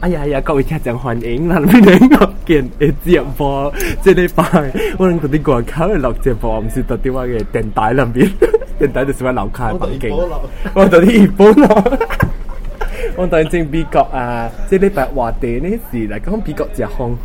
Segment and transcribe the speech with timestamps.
[0.00, 8.30] 哎呀呀，各位听众欢迎，嗱边两个见嘅节目，即系礼拜我哋嗰啲广告嘅录节目，唔是特啲话嘅电台里边，
[8.78, 10.10] 电台就是话楼下环境，
[10.74, 11.98] 我到啲日本咯。
[13.16, 17.16] 我当正美国啊，即系礼拜话题呢事嚟讲美国只空，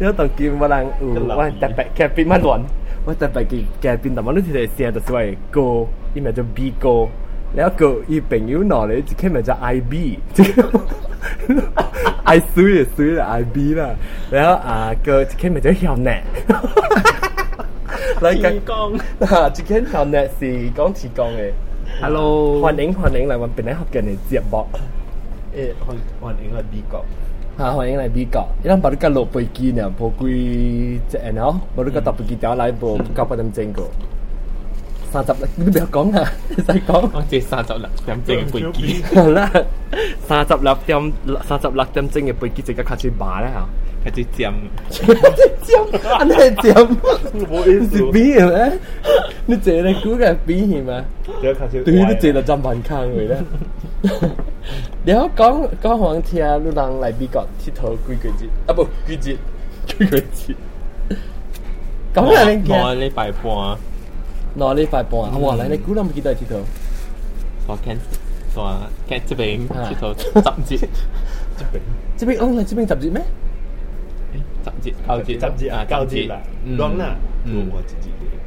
[0.00, 2.60] 你当见乜人有我特别嘅边乜乱，
[3.04, 5.20] 我特别嘅嘅边度，我呢条线就是话
[5.52, 7.06] 歌，因为就 B 歌。
[7.51, 10.19] 你一個伊朋友鬧你，即刻咪就 I B，I
[12.39, 13.89] 衰就衰啦，I B 啦，
[14.29, 16.21] 然後啊個即刻咪就向內，
[18.21, 18.27] 你
[18.65, 21.51] 講嚇即刻向內是講提供嘅
[21.99, 24.67] ，Hello，歡迎歡迎嚟揾本地學嘅你節目，
[25.55, 27.03] 誒歡歡迎嚟美國。
[27.57, 28.47] 嚇，歡迎嚟美國。
[28.63, 33.89] 依家巴魯加落飛機呢，破貴即係喏，巴魯加搭飛機掉嚟部九百點鐘個。
[35.11, 37.09] 三十粒你不要講啊，你使講。
[37.13, 39.51] 我借三十粒點正嘅飛機，啦，
[40.27, 41.13] 三十粒點
[41.47, 43.67] 三十粒點鐘嘅背機即刻開始擺啦
[44.05, 44.53] 開始尖，
[44.89, 45.05] 嚇，
[45.65, 46.73] 尖，安尼尖，
[47.47, 48.79] 冇意思咩？
[49.45, 51.03] 你借你估嘅邊係嘛？
[51.41, 53.37] 而家開始對於你借到針盤坑嚟咧。
[55.03, 58.73] 你好講講黃聽，你人嚟美國佚佗幾個節啊？
[58.73, 59.37] 不，幾節
[59.87, 60.55] 幾個節？
[62.13, 63.77] 咁樣你我見禮拜半，
[64.55, 66.57] 拿了一块板，嗯、来来，姑娘不记得剃头，
[67.67, 67.97] 我看，
[68.55, 70.41] 我看这边剃头怎么？
[71.57, 71.81] 这边，
[72.17, 73.21] 这边，哦，来这边怎么剪咩？
[74.63, 76.29] 杂志，高级，杂志啊，高级，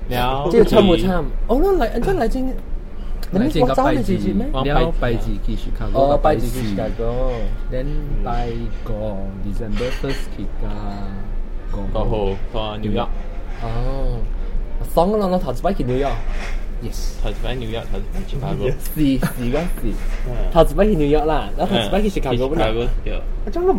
[0.08, 1.22] 然后，这个差不差？
[1.46, 2.52] 哦，那来，那来进，
[3.32, 4.12] 来进个拜字。
[4.12, 4.46] 咩？
[4.64, 5.30] 然后拜字。
[5.46, 6.46] 继续看，哦，拜字。
[6.46, 7.04] 继续看个，
[7.70, 7.90] 然后
[8.22, 8.48] 拜
[8.84, 8.92] 个
[9.44, 10.68] December first 去个，
[11.70, 12.04] 个好，
[12.52, 12.98] 个 New。
[13.62, 14.20] 哦。
[14.94, 16.06] 上个浪的桃子白去纽约。
[16.82, 18.68] Yes，桃子搬纽约，桃子搬去芝加哥。
[18.94, 19.00] 是
[19.44, 19.60] 是个，
[20.52, 22.66] 桃子搬去纽约啦，然后桃子搬去芝加哥不啦？
[23.44, 23.72] 我讲了，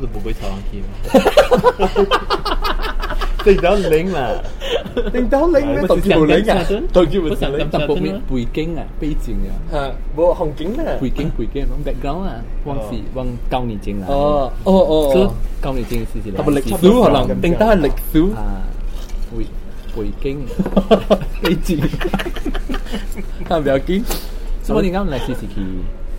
[0.00, 0.88] 你不会朝上去吗？
[3.43, 4.31] 定到零啦，
[5.13, 5.87] 定到零咩？
[5.87, 6.65] 当叫冇零啊？
[6.91, 7.67] 当叫冇零。
[7.71, 7.95] 但背
[8.29, 10.83] 背景啊，背景啊，吓，冇红景咩？
[10.99, 15.33] 背景背景咁 background 啊，往时往九年前啦，哦哦哦所以哦，
[15.63, 18.19] 九年前嘅事情系咪历史可能定得系历史？
[18.35, 18.63] 啊，
[19.31, 19.45] 背
[19.95, 20.45] 背景，
[21.43, 21.77] 你知
[23.47, 24.03] 系咪有见？
[24.63, 25.61] 所以我哋啱嚟时时去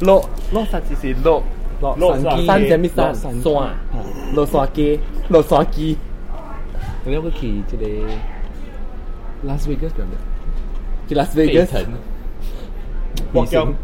[0.00, 1.42] 洛洛山只是洛
[1.80, 3.12] 洛山机，山什么山？
[3.12, 3.34] 山，
[4.34, 5.98] 洛山机，洛山机，
[7.04, 7.84] 我要去去这个
[9.42, 9.94] 拉斯维加斯，
[11.08, 11.78] 去拉斯维加斯，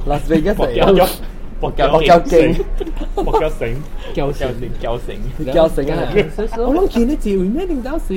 [0.06, 1.20] 拉斯维加斯，拉斯维加斯。
[1.63, 2.63] 博嚟交啊，博交博交径
[3.23, 3.75] 博交城，
[4.13, 5.15] 交交成交成，
[5.53, 6.07] 交成啊！
[6.57, 8.13] 我谂见你字会咩定到时？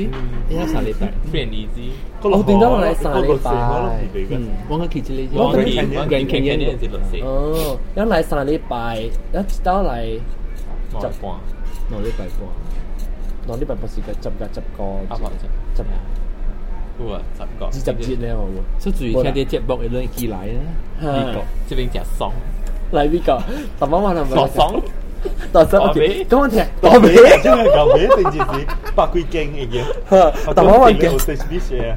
[0.48, 1.81] 一上礼拜，非常意思，
[2.28, 3.50] 我定到落嚟三礼拜
[4.31, 10.20] 嗯，我嘅骑住你我我见我见倾紧呢阵时律师，哦，一嚟三礼拜，一到嚟
[10.94, 11.10] 我半，
[11.91, 15.87] 我礼拜半，攞呢份博士嘅执嘅执个阿婆就执
[17.00, 18.47] 嗰个十个，二十节咧，我
[18.78, 20.38] 所以注意听啲节目，你都寄嚟啊，
[21.00, 21.06] 会。
[21.06, 21.75] 呢个。
[21.75, 22.32] 这边只爽，
[22.93, 23.38] 嚟呢个，
[23.81, 24.31] 特晚晚系咪？
[24.37, 24.82] 爽爽，
[25.53, 29.82] 特首打俾咁我听，特别真系特别定住是百几经嘅嘢，
[30.54, 31.19] 特晚晚嘅我。
[31.19, 31.94] 对 speech 嘢，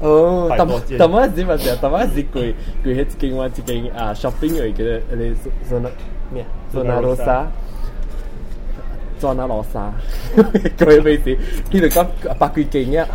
[0.00, 2.52] 哦，特太多见特晚时咪成日，特晚时佢
[2.84, 5.34] 佢喺一间话一间啊 shopping 嚟嘅，你
[5.70, 5.88] zona
[6.32, 6.46] 咩啊？
[6.74, 9.92] zona rosa。zona rosa，
[10.76, 11.38] 佢咩事？
[11.72, 12.04] 佢哋讲
[12.36, 13.08] 百几间啊！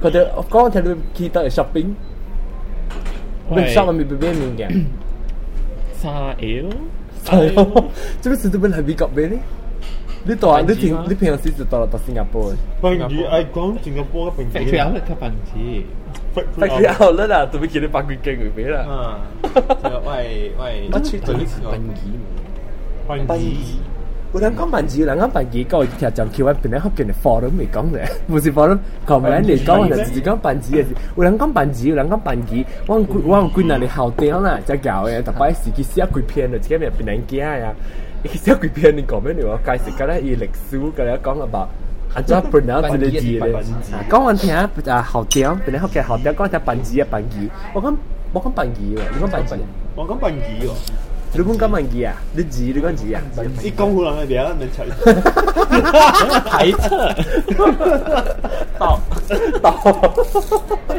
[0.00, 1.94] 佢哋讲睇到佢得 shopping，
[3.50, 4.68] 咩 shop 咪俾咩名嘅？
[6.07, 6.69] l
[8.21, 9.35] 这个是日本还没搞别的
[10.25, 10.73] 你啊你
[11.07, 12.53] 你平常时就到了到新加坡
[14.31, 14.57] 平时。
[14.57, 15.85] Factory outlet it 时。
[16.57, 17.31] Factory outlet
[24.34, 30.84] 有人讲文字，有人讲文字，个其实就叫揾边啲学嘅 forum 嚟讲嘅，唔是 forum comment 嚟讲，就自己讲文字嘅。
[31.16, 37.72] 有人讲文字，有人讲文字，我我我观人哋后顶啦，就教嘅，特别是佢写几篇啊，自己咪变人惊呀。
[38.24, 39.46] 佢写几篇你讲咩嚟？
[39.48, 41.68] 我解释嘅咧，以历史嘅咧讲about。
[42.14, 43.62] 按照 pronounce 呢啲字咧，
[44.10, 44.70] 讲我听啊
[45.02, 47.36] 后顶，边啲学嘅后顶讲睇文字啊文字，
[47.74, 47.94] 我讲
[48.32, 49.56] 我讲文字喎，你讲文字，
[49.94, 50.72] 我讲平语喎，
[51.35, 52.13] 你讲金文字啊？
[52.33, 53.21] 你字你講字啊？
[53.63, 54.85] 你工好难嘅嘢啊，你齊
[56.45, 56.89] 睇出，
[58.77, 58.99] 到
[59.59, 59.65] 到，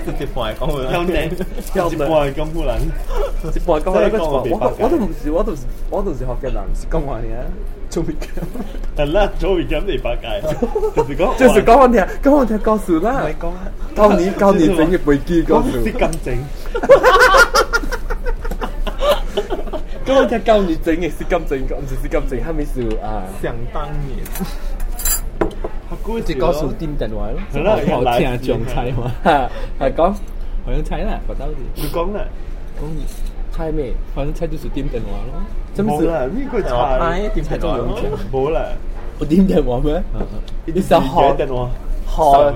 [0.04, 2.52] 直接放嚟讲好难，直接放嚟讲好，
[3.44, 3.92] 直接放嚟讲。
[4.20, 7.26] 我我都唔是，我都是我都是学嘅难，是金文嘅。
[7.88, 8.12] 做咩？
[8.96, 10.42] 系啦，做咩咁你八戒？
[10.96, 13.28] 就是讲，就是讲翻听，讲翻听告诉啦。
[13.28, 13.52] 你讲，
[13.94, 15.68] 旧年旧年整嘅背景告诉。
[15.78, 16.36] 啲咁整。
[20.05, 23.23] 咁我听教你整嘅是咁整，唔是是咁整，系咪是啊？
[23.41, 24.19] 想当年，
[25.89, 29.49] 客观即系告诉点电话咯，系啦我我听仲猜嘛，系
[29.79, 30.11] 系讲
[30.65, 32.25] 好像猜啦，觉得好似你讲啦，
[32.79, 33.93] 讲猜咩？
[34.15, 35.41] 好像猜就是点电话咯，
[35.75, 37.87] 真是冇啦，呢个系系点睇到用
[38.31, 38.61] 冇啦，
[39.19, 40.03] 我点电话咩？
[40.65, 41.09] 你想学
[41.43, 41.69] 电话，
[42.07, 42.53] 学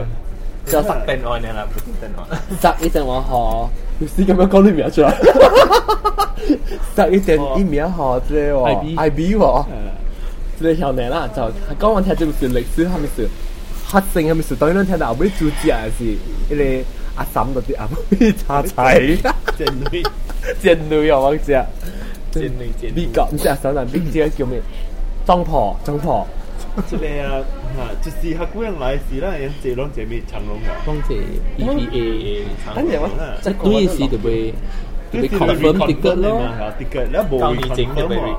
[0.65, 2.77] 就塞电话呢啦，唔系电话。
[2.79, 3.69] 十一定话学，
[4.00, 5.14] 要試咁樣講啲名出來。
[6.94, 8.02] 十 一定啲名學
[8.34, 9.64] 啫喎 IB，I B 喎，
[10.60, 11.42] 你後年啦就
[11.78, 13.28] 講我聽這個是歷史，係咪是
[13.90, 14.54] 黑性係咪是？
[14.56, 16.04] 當然聽到後尾主節係是，
[16.50, 16.84] 因為
[17.16, 19.00] 阿嬸嗰啲阿妹茶仔，
[19.58, 20.02] 正女，
[20.62, 21.64] 賤女我忘記啊，
[22.32, 24.60] 賤女賤女美國唔知阿嬸人邊知叫咩？
[25.26, 26.26] 莊婆，莊婆。
[26.88, 27.42] 出来啊，
[27.76, 31.16] 哈，就是哈古人来是啦，人接龙接面长龙啊，龙姐
[31.56, 34.52] E P A 长龙啊，在对应是特别
[35.10, 36.42] 特别 confirm 的个咯，
[36.78, 38.38] 的个，那无 confirm 嘛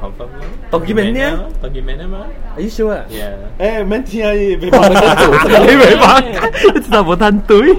[0.71, 2.25] ，document 呢？document 吗
[2.56, 3.01] ？Are you sure？
[3.57, 4.89] 哎，没听啊，没办法，
[5.59, 6.21] 没办法，
[6.80, 7.75] 知道不单对。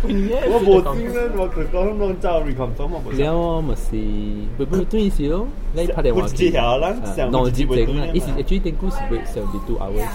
[0.00, 3.22] 我冇知啦，我佢讲两周 reconfirm 我冇知。
[3.22, 3.90] 然后咪是
[4.58, 5.46] 会唔会对时咯？
[5.74, 10.08] 你拍电话不知晓啦上内接整啦，不知会对啦以前 actually 定故事会上啲 two hours，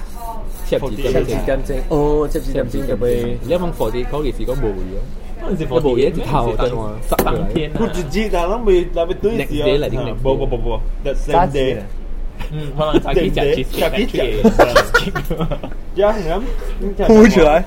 [0.66, 1.78] 接住接接接住点正？
[1.90, 3.38] 哦，接住点正就会。
[3.44, 7.54] 你问 for 啲嗰件事讲冇嘢，嗰阵时我冇嘢就靠电话塞当过嚟。
[7.54, 7.76] 天啊。
[7.78, 11.78] 不知知，但系未嗱未对 Next 时 day 嚟定 next 冇冇冇冇，that same day。
[12.52, 15.48] 嗯，可能炸鸡食 cheese 炸鸡食 cheese。
[15.96, 17.64] 呀咁，呼出来。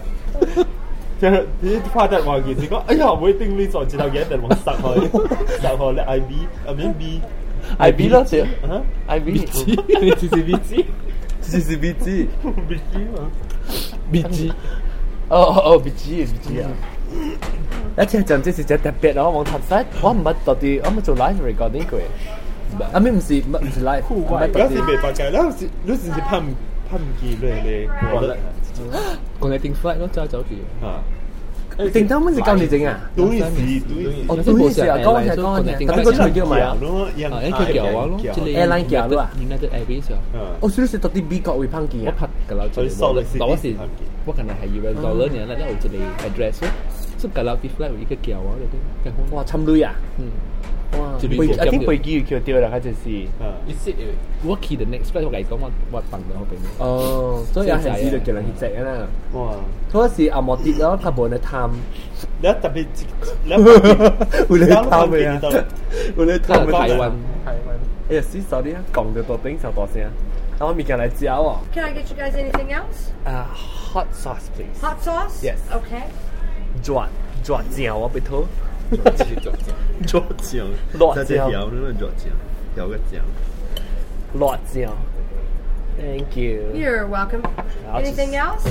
[1.21, 5.17] 就係啲花旦話件事講，哎呀，會定呢座之後嘅一定往實去，
[5.61, 7.21] 實去咧 I B，I B。
[7.77, 9.31] I B 咯，就啊 I B。
[9.31, 9.45] 你
[10.11, 10.85] 知知知。
[11.41, 12.27] 是是 B G。
[12.67, 13.29] ，B G 嘛。
[14.11, 14.49] B G。
[15.29, 16.69] 哦哦哦，B G B G 啊！
[18.01, 21.99] 一聽就即是隻特別咯，我睇晒，我唔係到底，我冇做 live recording 過。
[22.93, 24.81] 啊，咩唔是唔 live，唔係到底嗰時。
[24.83, 26.47] 未發覺，嗰時嗰時是拍唔
[26.89, 27.87] 拍唔見咧，你
[28.78, 28.98] 觉得
[29.40, 30.84] 讲你订 flight 咯，走走住。
[30.86, 31.02] 啊？
[31.92, 33.00] 定当乜是教你整啊？
[33.16, 34.24] 对时对时。
[34.28, 36.76] 哦，对时啊，讲我听讲我听，特别嗰场叫咩啊？
[36.80, 40.18] 咯，啊，一个桥啊咯，即系 Airline 桥咯啊 United Airways 啊。
[40.60, 42.14] 我算是到底美国会碰见我啊？
[42.16, 43.74] 拍噶啦，就佢收你嗰时
[44.26, 46.68] 我可能系 US dollar 呢，那我这里 address 咯，
[47.18, 49.36] 所以噶啦啲 flight 一个桥啊，嗰啲更好。
[49.36, 49.92] 哇，侵女啊！
[50.18, 50.26] 嗯，
[51.18, 53.26] 哇，这边飞，有一定飞机要桥掉啦，嗰阵时。
[53.42, 53.94] 啊，一识
[54.44, 56.56] 我 key the next flight 我嚟讲我我笨咗边。
[56.78, 59.06] 哦，所以有阵时就叫人去食啊啦。
[59.32, 59.54] 哇！
[59.92, 61.70] 嗰时阿莫跌咯，佢冇嚟探，
[62.40, 62.86] 你一特别，
[63.44, 63.52] 你
[64.48, 65.40] 会嚟探咩啊？
[66.16, 66.72] 会嚟探咩？
[66.74, 67.12] 台湾
[68.10, 70.10] 哎呀，死手啲啊，讲到到顶就大声。
[70.58, 71.56] 咁我咪近嚟食喎。
[71.74, 73.10] Can I get you guys anything else?
[73.28, 73.50] 啊，
[73.92, 74.80] hot sauce please。
[74.80, 75.42] Hot sauce?
[75.42, 75.58] Yes.
[75.72, 76.02] Okay.
[76.82, 77.08] 抓
[77.42, 78.44] 抓酱啊，拜托。
[79.16, 80.06] 自己做嘅。
[80.06, 80.64] 作酱，
[80.98, 82.22] 落即系酱调呢个作酱，
[82.76, 84.40] 有个酱。
[84.40, 84.88] 辣酱。
[85.96, 86.62] Thank you。
[86.74, 87.42] You're welcome.
[87.92, 88.64] I'll just- Anything else?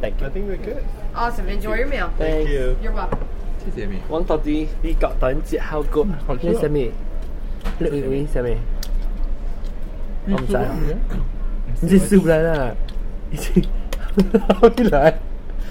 [0.00, 0.26] Thank you.
[0.26, 0.82] I think we're good.
[1.14, 1.46] Awesome.
[1.48, 2.08] Enjoy your meal.
[2.18, 2.74] Thank you。
[2.82, 3.18] You're welcome.
[3.76, 3.98] 谢谢你。
[4.08, 6.04] 我到底美国等节后个
[6.40, 6.90] 你食咩？
[7.78, 8.56] 你你你食咩？
[10.26, 10.56] 我唔知。
[11.80, 12.74] 你是素来啦，
[13.30, 13.62] 已经
[14.60, 14.70] 回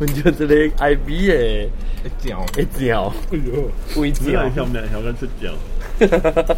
[0.00, 0.54] 闻到即个
[0.84, 1.68] I B 嘅
[2.04, 2.44] 一嚼。
[2.58, 4.64] 一条哎呦，微只系条。
[4.64, 5.52] 向人向人出酱。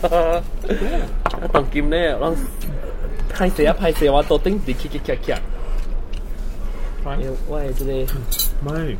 [0.08, 0.42] 啊，
[1.52, 2.34] 当今咧，我
[3.32, 5.40] 拍摄啊拍摄，我到顶时咔咔咔咔。
[7.46, 8.96] 我系即个唔系，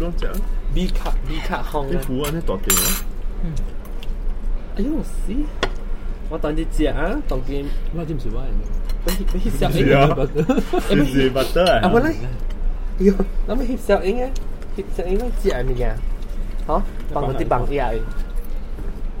[0.00, 0.28] 两只。
[0.74, 2.00] 美卡美卡烘啊！
[2.02, 2.82] 啲糊啊，啲大地啊。
[4.76, 5.32] 哎呦死！
[6.28, 7.64] 我当啲食啊，当今
[7.94, 8.50] 我知唔是我人。
[9.06, 10.16] 你你翕是啊
[10.88, 11.86] 是是白得啊。
[11.86, 12.12] 啊，我嚟，
[12.98, 13.14] 哟，
[13.46, 14.30] 咱们翕摄影啊，
[14.76, 15.96] 翕摄影咧食物件，
[16.66, 17.98] 好，放嗰啲放嘢，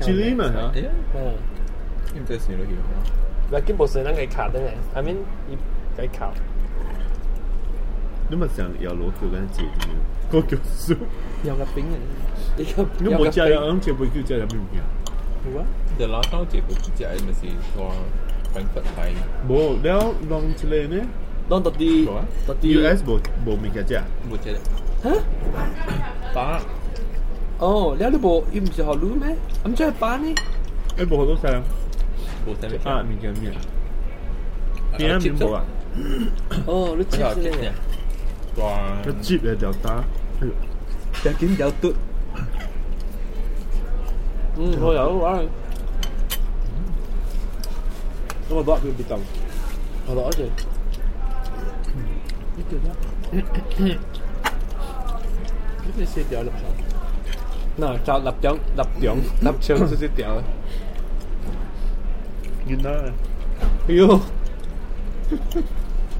[0.00, 0.72] Chilima, ha?
[0.74, 0.92] Yeah.
[2.14, 2.78] Interesting look here.
[3.50, 4.68] Lakin bosan nang kai kat deng.
[4.94, 5.56] I mean, i
[5.96, 6.34] kai kat.
[8.28, 10.96] 你咪成日有攞叫緊字嘅，個叫蘇。
[11.44, 12.00] 有個餅人，
[12.56, 13.46] 你個你冇知啊？
[13.46, 14.82] 啱接杯叫真係唔見。
[15.46, 15.64] 冇啊！
[15.98, 17.46] 就攞刀接杯叫真係咪是
[17.78, 17.94] 話
[18.54, 19.14] 揾佛係？
[19.48, 21.06] 冇，你攞浪出嚟呢？
[21.49, 22.07] 当到啲
[22.47, 24.55] 到啲 US 冇冇面嘅啫，冇只
[25.03, 25.09] 吓？
[26.33, 26.59] 打
[27.59, 29.35] 哦，你你部伊唔是学卤咩？
[29.63, 30.33] 咁即系班呢？
[30.97, 31.61] 诶冇好多声
[32.47, 32.79] 冇只咩？
[32.85, 33.53] 啊面嘅面，
[34.97, 35.63] 边啊面冇啊？
[36.65, 37.73] 哦，你知有只唔知咧？
[38.57, 38.97] 哇！
[39.05, 40.03] 个接嘅就打，
[41.25, 41.93] 有见有嘟。
[44.57, 45.39] 嗯，我有玩。
[48.49, 49.19] 咁我攞佢别动，
[50.07, 50.43] 我攞住。
[50.43, 50.49] 呢
[52.69, 52.91] 条咧，
[55.83, 56.59] 呢啲四条立场。
[57.79, 60.43] 嗱，就立奖、立奖、立枪少少条。
[62.67, 62.91] 原来
[63.87, 64.19] 哎呦，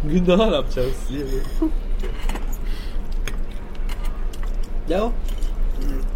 [0.03, 1.43] 原来立场屎
[4.87, 5.11] 有，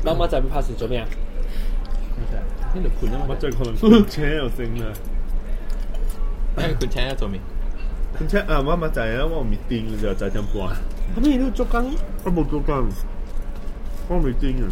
[0.03, 1.07] 妈妈在边拍摄做咩啊？
[2.74, 4.85] 呢度盘啊我真系可能款车又升啦，
[6.57, 7.39] 诶，佢请一做面，
[8.19, 10.75] 款车啊妈妈就系啊，我未掂嘅就就咁半，
[11.15, 11.85] 咁你都捉紧？
[12.24, 12.85] 我冇做紧，
[14.07, 14.67] 我未掂啊，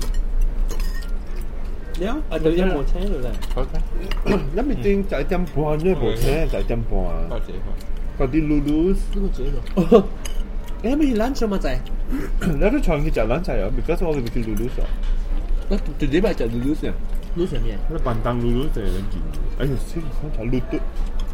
[1.99, 3.31] 有啊，对一部车嚟咧。
[3.53, 8.19] 好嘅，一未掂就系咁半，呢部车就系咁半多，谢佢。
[8.19, 10.03] 嗰啲 Lulu，呢个自己个。
[10.83, 11.79] 诶，咪揽上嘛仔？
[12.41, 14.85] 你都长期就撚齐啊，because 我哋咪叫 Lulu 上，
[15.69, 16.93] 那直接咪就 Lulu 先。
[17.35, 17.77] Lulu 上面。
[17.91, 19.21] 嗰笨蛋 Lulu 就系撚见，
[19.59, 20.79] 哎呀先讲就 Lulu，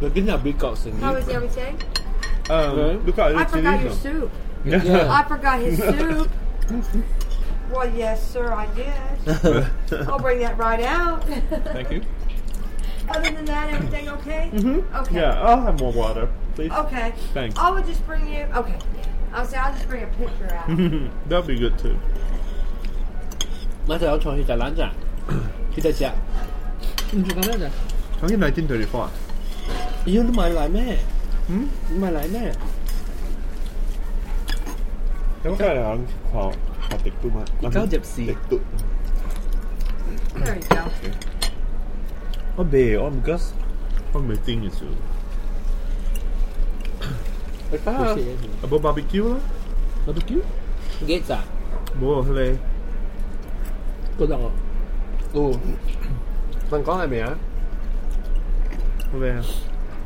[0.01, 1.27] 你边有美国成 How is
[2.49, 2.99] everything?
[2.99, 4.31] 啊，look at I forgot your it， soup.
[4.65, 5.11] Yeah.
[5.11, 6.29] I forgot his soup.
[7.71, 10.07] Well, yes, sir, I did.
[10.07, 11.23] I'll bring that right out.
[11.73, 12.01] Thank you。
[13.09, 14.49] Other than that, everything okay?
[14.53, 14.95] Mm-hmm.
[14.97, 15.15] Okay.
[15.15, 16.71] Yeah, I'll have more water, please.
[16.71, 17.13] Okay.
[17.33, 17.57] Thanks.
[17.57, 18.45] I would just bring you.
[18.55, 18.77] Okay.
[19.33, 20.67] I'll say I'll just bring a picture out.
[21.27, 21.95] That'll be good too.
[23.87, 24.91] 咪就有坐去就揽咋？
[25.75, 26.05] 佢就食。
[27.13, 27.69] 唔知讲咩咋？
[28.21, 29.09] 讲紧1934啊？
[30.05, 30.69] 咦，你买嚟咩？
[30.69, 30.69] 嗯？
[30.69, 30.99] 你买嚟咩？
[31.48, 31.68] Mm,
[32.00, 32.52] Malaina.
[35.44, 36.00] Ewan ka lang,
[36.32, 36.48] ha,
[36.88, 37.44] hatikto ma.
[37.60, 38.32] Ikaw, Jepsi.
[38.32, 38.56] Tikto.
[40.40, 40.80] There you go.
[40.88, 41.12] Okay.
[42.56, 42.96] Oh, babe,
[44.24, 44.96] meeting you soon.
[47.74, 47.92] Ito,
[48.62, 49.42] abo barbecue lah.
[50.06, 50.40] Barbecue?
[51.04, 51.44] Gates ah.
[51.98, 52.56] Bo, hele.
[54.18, 54.52] Cô đọc
[55.34, 55.52] Ồ.
[56.70, 57.26] Thằng con này mẹ.
[59.12, 59.42] Về?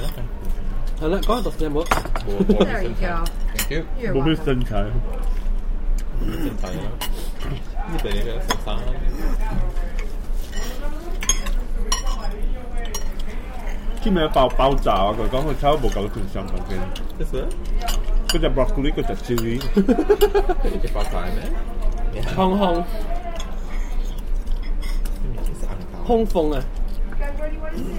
[1.00, 1.84] 好啦，讲到有冇？
[1.84, 3.24] 冇冇 There you go.
[3.56, 3.84] Thank you。
[4.00, 4.44] You're 冇咩 welcome.
[4.44, 4.70] 身材。
[6.20, 6.70] 正题啦。
[7.90, 8.68] 呢度你嘅食生。
[14.04, 15.12] 兼咪爆爆炸啊！
[15.12, 16.72] 佢讲佢差唔多冇够断上份嘅，
[17.18, 17.44] 即系
[18.28, 19.60] 嗰只 broccoli 嗰只 chili，
[20.64, 22.22] 你嘅发晒咩？
[22.34, 22.84] 空空
[26.06, 26.56] 空凤啊！
[27.20, 27.90] Guys, where do you want to sit?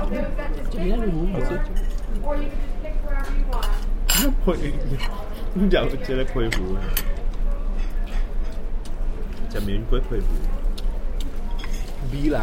[0.00, 3.66] Okay, we've got this big one, or you can just pick wherever you want.
[4.44, 4.48] 配
[5.70, 6.58] 有只咧配糊，
[9.50, 10.26] 只面龟配糊。
[12.10, 12.36] B 揽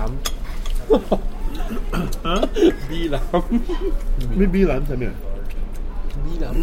[2.90, 3.20] Bi lắm.
[4.36, 5.06] Mới bi lắm ờ, sao nhỉ?
[5.06, 5.12] À,
[6.24, 6.54] bi lắm.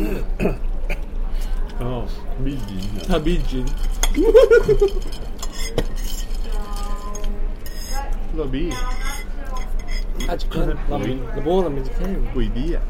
[1.80, 2.06] Ồ,
[2.46, 3.66] bi dính Thà bi dính
[8.36, 8.70] Là bi.
[10.28, 10.98] À, chắc chắn là
[11.46, 12.82] bố là mình chắc chắn Quỷ bi à?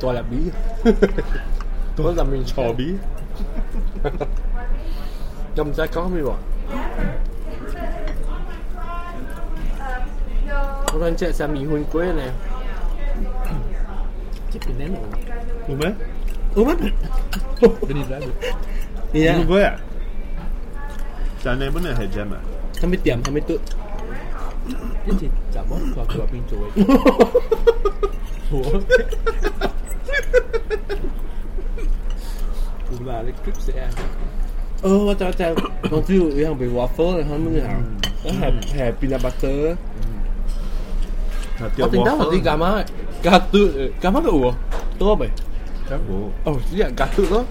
[0.00, 0.36] Tôi là bi.
[1.96, 2.84] Tôi là mình Chò bi.
[5.54, 6.36] Trong trái có mi bỏ
[10.93, 12.31] 我谂只系米粉龟咧，
[14.49, 14.97] 即系边呢？
[15.67, 15.95] 有咩？
[16.55, 16.75] 有咩？
[17.59, 18.23] 边啲嚟？
[19.11, 19.75] 你啊唔，会啊？
[21.43, 22.39] 但系本嚟系 jam 啊，
[22.81, 23.23] 系咪点？
[23.23, 23.53] 系咪嘟？
[25.05, 26.65] 一直就冇话佢话边做嘅。
[32.91, 33.89] 唔系你 clip 写啊？
[34.81, 35.45] 呃，我就就
[35.91, 37.67] 我知道有人被 waffle 咧，肯定系，
[38.41, 39.75] 系系变咗 butter。
[41.77, 42.83] 我定得我啲干嘛？
[43.23, 43.57] 加嘟
[44.01, 44.53] 干嘛都有喎，
[44.99, 45.29] 多未？
[45.89, 46.29] 加冇。
[46.43, 47.45] 哦，只系加嘟咯。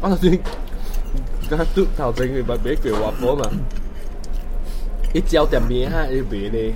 [0.00, 0.38] 我头先
[1.50, 3.50] 加嘟头先佢咪俾佢 waffle 嘛？
[5.14, 6.74] 一招点面哈，要俾你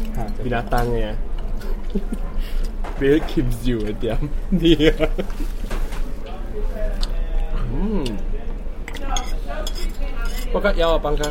[0.49, 1.13] 变阿当嘅，
[2.99, 4.19] 俾佢钳少嘅点
[4.53, 5.09] 啲啊。
[7.75, 8.05] 嗯，
[10.53, 11.23] 我觉得有啊，帮紧。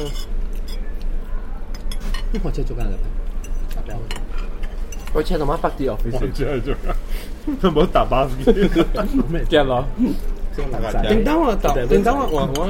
[2.34, 2.96] 呢个真系做紧嚟嘅。
[5.16, 6.62] 我请到妈北啲 office，真系
[7.62, 8.54] 做，冇打巴士。
[9.50, 9.86] 见咯。
[10.56, 11.01] 即系流晒。
[11.10, 12.70] 正当我到，正当我我我，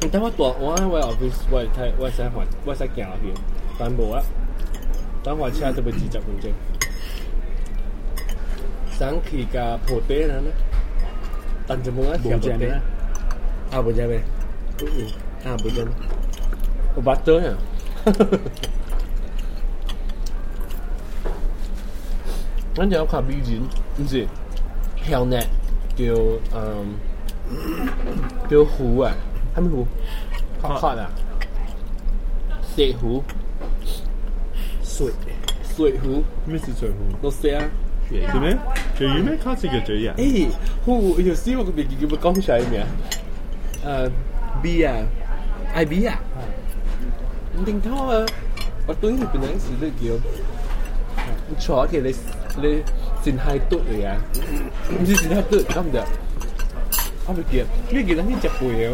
[0.00, 3.32] 正当我大我我 office 我睇我使还我使行落去，
[3.78, 4.22] 但冇啊。
[5.22, 6.52] 等我车都要二十分钟。
[8.96, 10.50] 想去个破地啦呢？
[11.66, 12.68] 但就冇啊，冇正咩？
[13.70, 14.20] 啊冇正咩？
[15.44, 15.86] 啊冇正。
[16.94, 17.54] 我八对啊。
[22.78, 23.60] 跟住有块美人，
[23.98, 24.26] 唔是，
[25.14, 25.38] 后呢
[25.96, 26.04] 叫
[26.54, 26.94] 嗯
[28.50, 29.12] 叫湖啊，
[29.56, 29.86] 系咪湖？
[30.62, 31.10] 黑黑啊，
[32.74, 33.22] 石湖，
[34.82, 35.12] 水
[35.76, 36.94] 水湖，咩是最好？
[37.22, 37.62] 都识啊。
[38.32, 38.56] 做咩？
[38.96, 39.36] 最远咩？
[39.36, 40.14] 卡士嘅最人。
[40.16, 40.48] 诶，
[40.84, 42.86] 湖有时我个名叫乜讲出嚟咩啊？
[43.84, 44.10] 诶，
[44.62, 44.94] B 啊，
[45.74, 46.18] IB 啊，
[47.58, 48.26] 唔定拖啊，
[48.86, 49.86] 我对呢边阵时都
[50.18, 50.20] 叫。
[51.58, 52.12] 坐嘅你
[52.58, 52.82] 你
[53.22, 54.16] 先系嘟嚟啊，
[55.00, 56.00] 唔知先系嘟咁就，
[57.26, 58.88] 我咪叫咩叫呢只背啊？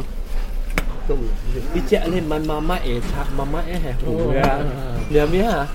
[1.11, 4.61] 呢只你问妈妈诶拆妈妈诶系糊啊，
[5.11, 5.69] 你系咩啊？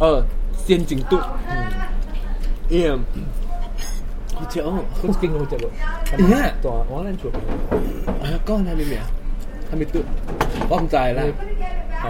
[0.00, 0.24] 哦，
[0.66, 1.16] 先整嘟，
[2.70, 2.98] 嗯，
[4.34, 5.68] 好似哦，好劲好只喎。
[6.18, 6.52] 咦？
[6.60, 7.38] ตัว我นั่นชัวร์
[8.24, 9.06] 啊，讲系咩咩啊？
[9.72, 10.02] 系咪嘟？
[10.68, 11.22] 我唔知啦。
[11.22, 11.32] 诶，
[12.02, 12.04] 菩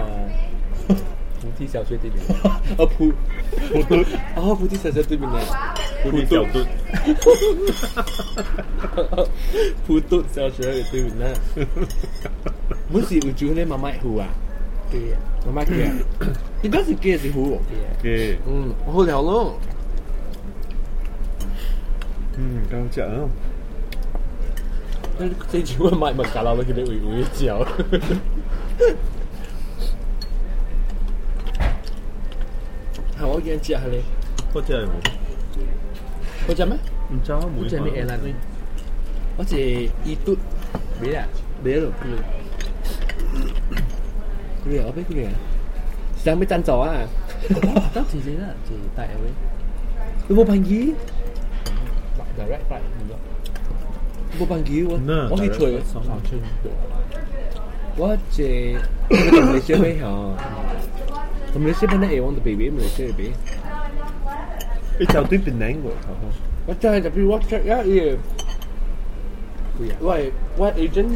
[1.66, 2.60] 小学对面， 啊
[2.96, 3.12] 普
[3.72, 4.02] 普敦，
[4.34, 5.38] 啊 普梯小学对面的，
[6.02, 6.66] 普敦小敦，
[9.86, 11.34] 普敦小学也对面的，
[12.92, 14.26] 不是有住那妈妈户啊？
[14.90, 15.00] 对。
[15.10, 15.16] 呀，
[15.46, 15.64] 妈妈，
[16.62, 17.60] 你不是住是户？
[18.02, 18.72] 对，嗯，
[19.22, 19.58] 咯，
[22.36, 23.06] 嗯，刚讲。
[25.18, 25.26] 那，
[27.34, 27.66] 叫。
[33.37, 34.03] 我见食系你，
[34.53, 34.89] 嗰只系冇，
[36.47, 36.77] 好食咩？
[37.11, 37.69] 唔知啊，冇。
[37.69, 38.15] 即系咩嘢啦？
[38.23, 38.33] 你
[39.37, 39.55] 我是
[40.03, 40.37] 伊嘟，
[41.01, 41.25] 咩啊？
[41.63, 41.91] 咩咯？
[44.65, 45.31] 佢哋我俾佢哋啊，
[46.17, 46.93] 想咩赞助啊？
[47.93, 49.31] 当时先啦，就大 L A。
[50.27, 50.93] 你冇朋友？
[52.37, 53.13] direct flight 唔咗。
[54.39, 54.97] 冇朋友啊！
[55.31, 55.59] 我去除，
[55.91, 56.41] 上上村。
[57.95, 58.43] 我这
[59.29, 60.05] 同你小妹吓，
[61.53, 63.31] 同你小妹咧，我哋 baby 咪小 baby。
[64.99, 65.89] 你就对边两个？
[66.67, 68.17] 我真系特别 watch 一嘢。
[70.01, 71.07] 喂喂，agent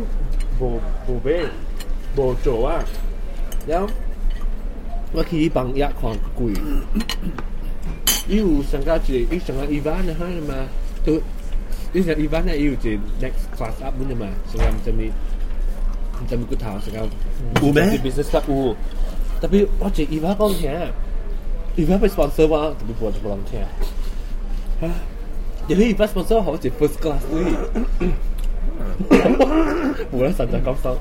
[0.60, 1.46] 冇冇俾
[2.16, 2.84] 冇做啊？
[3.68, 3.88] 有
[5.14, 5.94] 我去帮一看
[6.38, 6.56] 贵，
[8.28, 10.56] 有上加住，伊上加 Ivan 啊，系嘛？
[11.06, 11.22] 都
[11.94, 14.28] 伊上 Ivan 咧，有只 next class up 咁嘛？
[14.52, 15.12] 上加唔知咩，
[16.20, 17.84] 唔知咩骨头上加有咩？
[18.04, 18.76] business club 有，
[19.43, 20.89] 特別我接一百當天，
[21.75, 23.65] 一百被 sponsor 哇，特別坐坐龍天
[24.81, 24.89] 啊。
[25.67, 27.19] 因為一百 sponsor 好坐第一 class 嗰
[29.11, 29.35] 啲，
[30.13, 30.95] 我咧上架高檔。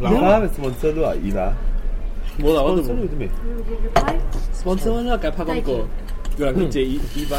[0.00, 1.52] 你話被 sponsor 都係依啦
[2.38, 3.28] ，sponsor 係咩
[4.54, 5.84] ？sponsor 咧，佢拍廣告，
[6.38, 7.36] 原來佢借伊一百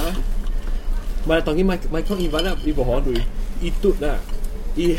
[1.37, 3.21] 係當年 Mike Mike 康伊巴咧，伊伯翰佢
[3.61, 4.15] 伊 do 啦，
[4.75, 4.97] 伊。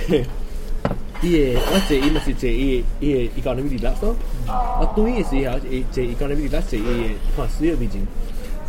[1.25, 4.15] 依個我坐依咪係坐依，依個 economy class 咯。
[4.47, 5.59] 我對嘅時候
[5.91, 6.91] 坐 economy class 坐依個
[7.43, 7.99] plus two 飛機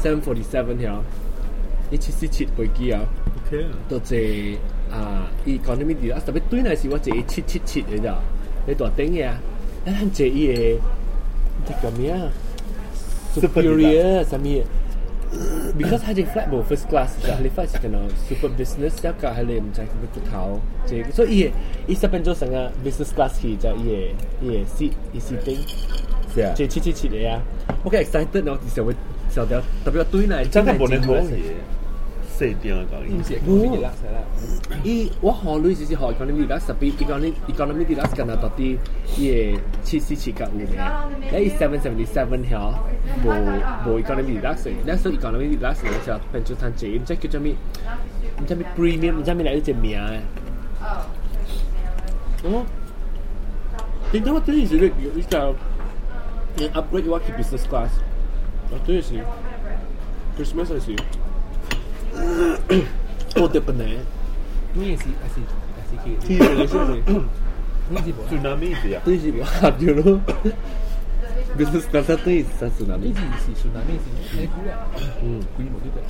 [0.02, 1.04] ，seven forty seven 條，
[1.91, 3.02] 七七七飛機啊。
[3.48, 3.70] OK 啊。
[3.89, 4.18] 到坐
[4.91, 8.15] 啊 economy class 特別對嗱時，我坐七七七嚟㗎，
[8.68, 9.38] 你坐定嘅啊？
[9.86, 10.54] 啊，坐依個。
[13.41, 14.63] Superior，什麼？
[15.76, 19.60] Because Haji flight pun First class Macam ahli flight macam mana Super business Siap kat ahli
[19.60, 20.64] Macam kita tukau
[21.12, 21.52] So iya
[21.86, 25.62] Ia sepenjol sanga Business class hi Macam iya Iya Seat Ia seating
[26.36, 26.52] Yeah.
[26.52, 27.40] Cik cik cik cik ya.
[27.88, 28.60] Okay excited now.
[28.68, 28.92] Siapa
[29.32, 30.44] siapa tapi tu ini.
[30.52, 31.00] Jangan boleh.
[32.43, 34.26] India ekonomi jelas lah.
[34.84, 38.76] I wah halu sih sih ekonomi jelas tapi ekonomi ekonomi jelas karena tadi
[39.15, 39.56] ye
[39.88, 40.67] cisi cika ume.
[41.32, 42.76] Ya i seven seventy seven ya,
[43.24, 43.32] bo
[43.88, 44.67] bo ekonomi jelas.
[44.67, 47.56] Jelas tu ekonomi jelas ni macam pencutan jem, macam kita mi
[48.36, 50.19] macam mi premium macam mi lah itu mi ah.
[50.19, 50.24] Eh?
[52.45, 52.62] Oh,
[54.13, 55.56] tidak apa tu ni jadi kita
[56.76, 57.95] upgrade waktu business class.
[58.69, 59.24] Apa tu ni?
[60.36, 61.00] Christmas I see.
[63.36, 63.86] Potepne.
[64.75, 65.41] Nie jest asi
[65.80, 66.28] asi kiedy.
[66.28, 67.04] Ci leżymy.
[67.91, 68.23] Nic bo.
[68.28, 68.99] Tsunami ja.
[68.99, 69.73] Ty ci ja.
[69.80, 70.19] You know.
[71.58, 73.08] This is not that thing, it's tsunami.
[73.08, 74.43] Nic si tsunami si.
[74.43, 74.78] Eh, kuya.
[75.23, 76.01] Mm, kuya mo dite.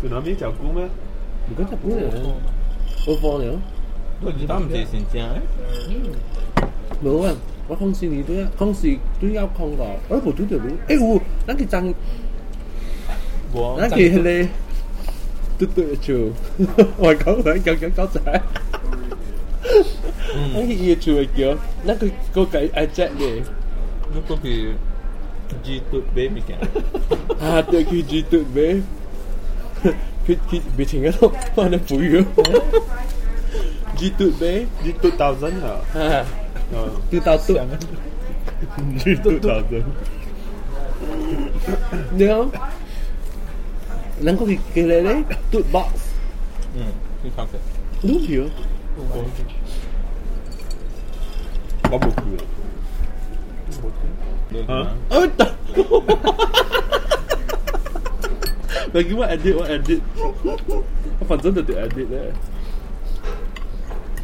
[0.00, 0.88] Tsunami chào cú mà.
[1.48, 2.34] Đừng có chào cú nữa.
[3.06, 3.58] Ô vô nữa.
[4.22, 5.36] Tôi chỉ tắm thì xin chào.
[7.02, 7.36] Đúng không?
[7.68, 11.94] 我空是你对啊，空是对要空的，哎，我对对对，哎，我那个张，
[13.52, 14.48] 我那个嘞。
[15.62, 16.32] 嘟嘟嘅住，
[16.98, 18.40] 我係講兩樣嘢講曬。
[20.54, 23.42] 我依住係叫，那個個計 exact 嘅，
[24.12, 24.72] 那個佢
[25.62, 26.54] G 嘟 baby 嘅，
[27.44, 28.82] 啊對佢 G 嘟 baby，
[30.26, 32.24] 佢佢別停嘅咯，我哋不要。
[33.96, 36.26] G 嘟 baby G 嘟 thousand 啊，
[37.10, 37.66] 嘟 thousand
[38.98, 39.82] G 嘟 thousand，
[42.16, 42.50] 你好。
[44.11, 45.89] ตุ๊ด ，G two thousand，你好，能够佢佢嚟咧，do box，
[46.75, 46.77] 嗯，
[47.23, 47.55] 你讲嘅。
[48.01, 48.43] 都条，
[51.89, 52.17] 我冇去
[54.67, 55.39] 啊，啊，哦得，
[58.93, 60.01] 你叫我 edit 我 edit，
[61.19, 62.33] 我反正就条 edit 咧，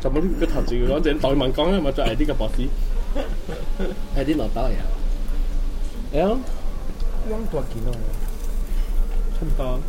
[0.01, 2.61] 就冇呢个头字嘅讲，净代问讲咧，咪就 edit 嘅博士，
[4.17, 4.77] edit 落刀呀，
[6.13, 6.37] 诶，
[7.29, 7.97] 汪多见到差
[9.38, 9.80] 差唔多。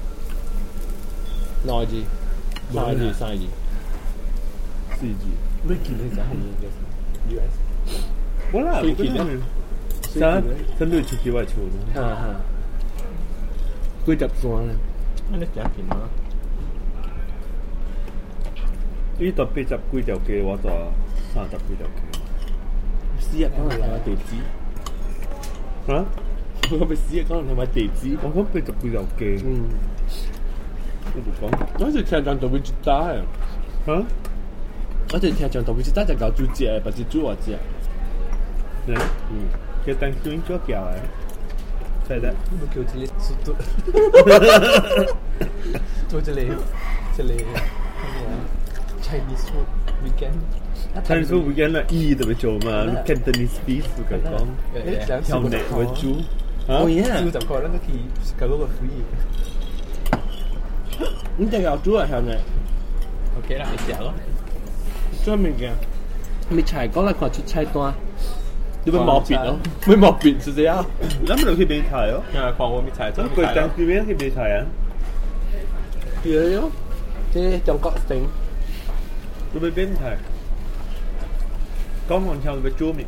[1.63, 2.03] 耐字，
[2.71, 3.43] 耐字，三字，
[4.95, 5.25] 四字。
[5.67, 6.21] w i k i 你就
[7.35, 7.53] US，
[8.53, 9.41] 我啦 w i 的，
[10.01, 10.41] 三
[10.77, 12.01] 三六七七八九咯。
[12.01, 12.23] 啊哈，
[14.05, 14.69] 佢集數咧，
[15.29, 16.09] 咁你幾錢啊？
[19.19, 20.71] 呢度八十幾條街，我做
[21.33, 22.01] 三十幾條街。
[23.19, 23.43] 四，
[25.91, 26.05] 啊？
[26.70, 28.16] 我咪私日可能系咪地址？
[28.22, 29.68] 我讲八十几条机，嗯。
[31.14, 31.84] 我冇讲。
[31.84, 34.06] 我是听讲特别大嘅，啊？
[35.12, 37.58] 我是听讲特别大就搞猪只，不是猪我只。
[38.86, 38.94] 你？
[39.30, 39.48] 嗯，
[39.86, 40.94] 佢等转咗脚啊？
[42.08, 42.34] 系的。
[42.52, 43.08] 冇叫这里
[43.44, 43.54] 做
[46.08, 46.48] 做这里
[47.16, 47.44] 这里
[49.02, 49.68] Chinese food
[50.04, 50.38] weekend。
[51.06, 55.44] 睇数 weekend 啦，E 特别做嘛，Cantonese beef 佢讲，诶条脷
[55.78, 55.86] 为
[56.69, 57.17] Oh yeah.
[57.17, 59.01] Siūtam koronaki skalova free.
[61.39, 62.39] Inte jag tror här nu.
[63.37, 64.11] Okej, det är jag då.
[65.25, 65.71] Så mycket.
[66.49, 67.93] Mình chạy có là còn chút chạy toa.
[68.85, 69.55] Đứa mới mọt bịt đó.
[69.87, 70.83] Mới mọt bịt chứ gì á.
[71.27, 72.19] Lắm rồi khi bị thải đó.
[72.33, 72.51] Dạ,
[72.85, 74.63] bị thải chứ Cười tăng khi biết khi bị thải á.
[76.23, 76.69] Dễ đó
[77.33, 78.27] Thế trong cọ tính.
[79.53, 80.17] Tôi bị bên thải.
[82.09, 83.07] Có hoàn chồng về chua mình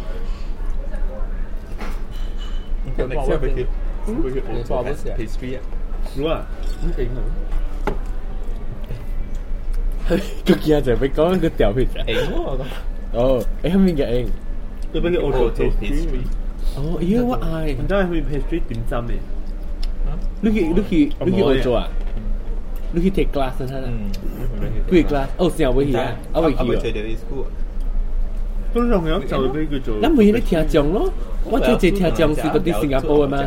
[3.07, 3.65] connexion avec les,
[5.17, 5.59] PSP.
[6.17, 6.23] Đúng
[6.81, 7.21] Đúng 勁啊！
[10.45, 13.19] 佢見阿鄭俾講緊個掉血型喎，我覺得。
[13.19, 14.31] 哦，你後面嘅型。
[14.93, 16.23] 你俾佢 auto pastry。
[16.75, 17.73] 哦，咦我嗌。
[17.75, 19.13] 唔知係佢 pastry 點針嘅。
[20.41, 21.87] 你去你去你去澳洲啊？
[22.93, 23.87] 你去 take class 先啦。
[23.87, 24.11] 嗯。
[24.89, 25.27] 去 class。
[25.37, 26.15] 哦，先後會去啊？
[26.33, 26.81] 啊會去啊？
[28.74, 30.00] 通常佢就会俾佢做。
[30.00, 31.12] 咱每日听讲咯，
[31.44, 33.38] 我这这听讲是嗰啲新加坡嘅嘛。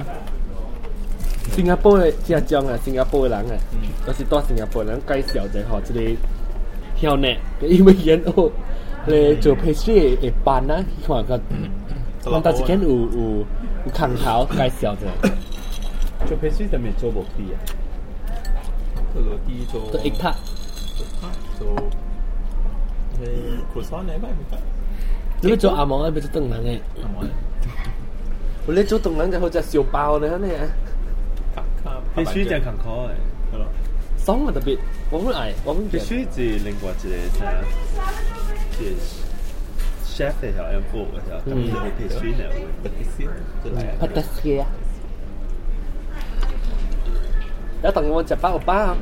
[1.52, 3.58] 新加坡嘅听讲啊，新加坡嘅人啊，
[4.06, 6.18] 都是带新加坡人介绍就学这个
[6.96, 7.28] 跳呢，
[7.62, 8.52] 因为研学
[9.08, 11.40] 嚟做 pastry 嘅班啊，看个，
[12.24, 13.46] 看到一间有有
[13.86, 15.06] 有空头介绍就，
[16.28, 17.58] 做 pastry 就未做冇啲啊。
[19.12, 20.36] 佢攞啲做都 egg tart，
[21.58, 21.68] 做
[23.20, 23.26] 诶
[23.74, 24.58] croissant 你咪唔得，
[25.44, 26.80] 你要做阿毛，你要做冻人嘅。
[26.80, 27.28] 系咪？
[28.68, 30.38] 我你做冻人就好似小包你呢，
[31.56, 33.12] 卡卡必须正坎坷嘅，
[33.54, 33.66] 系咯，
[34.18, 34.78] 爽啊特别，
[35.10, 36.88] 我好爱，我好必须是另外一个
[37.40, 37.42] 啥，
[38.78, 38.80] 是
[40.06, 42.42] chef 嘅条 M 4嘅条，咁就系必须嘅。
[42.84, 43.28] 啲先
[43.64, 44.62] 就嚟帕特斯啊。
[47.82, 48.98] 有同我食包包啊？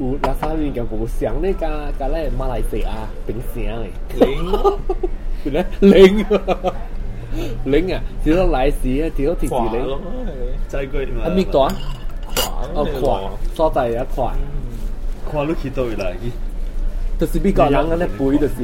[0.00, 1.68] 有拉沙面嘅冇上呢家
[1.98, 2.90] 家咧马来西亚
[3.26, 4.52] 顶上嘅，零
[5.44, 6.26] 佢咧零
[7.64, 10.00] 零啊，只多奶时啊，只多铁时零垮咯，，
[10.68, 11.74] 再过啊咪多啊？
[12.34, 14.32] 垮哦垮，所在一垮，
[15.30, 16.12] 跨到几多啦？
[17.18, 18.54] 就是美国人嘅咧背就是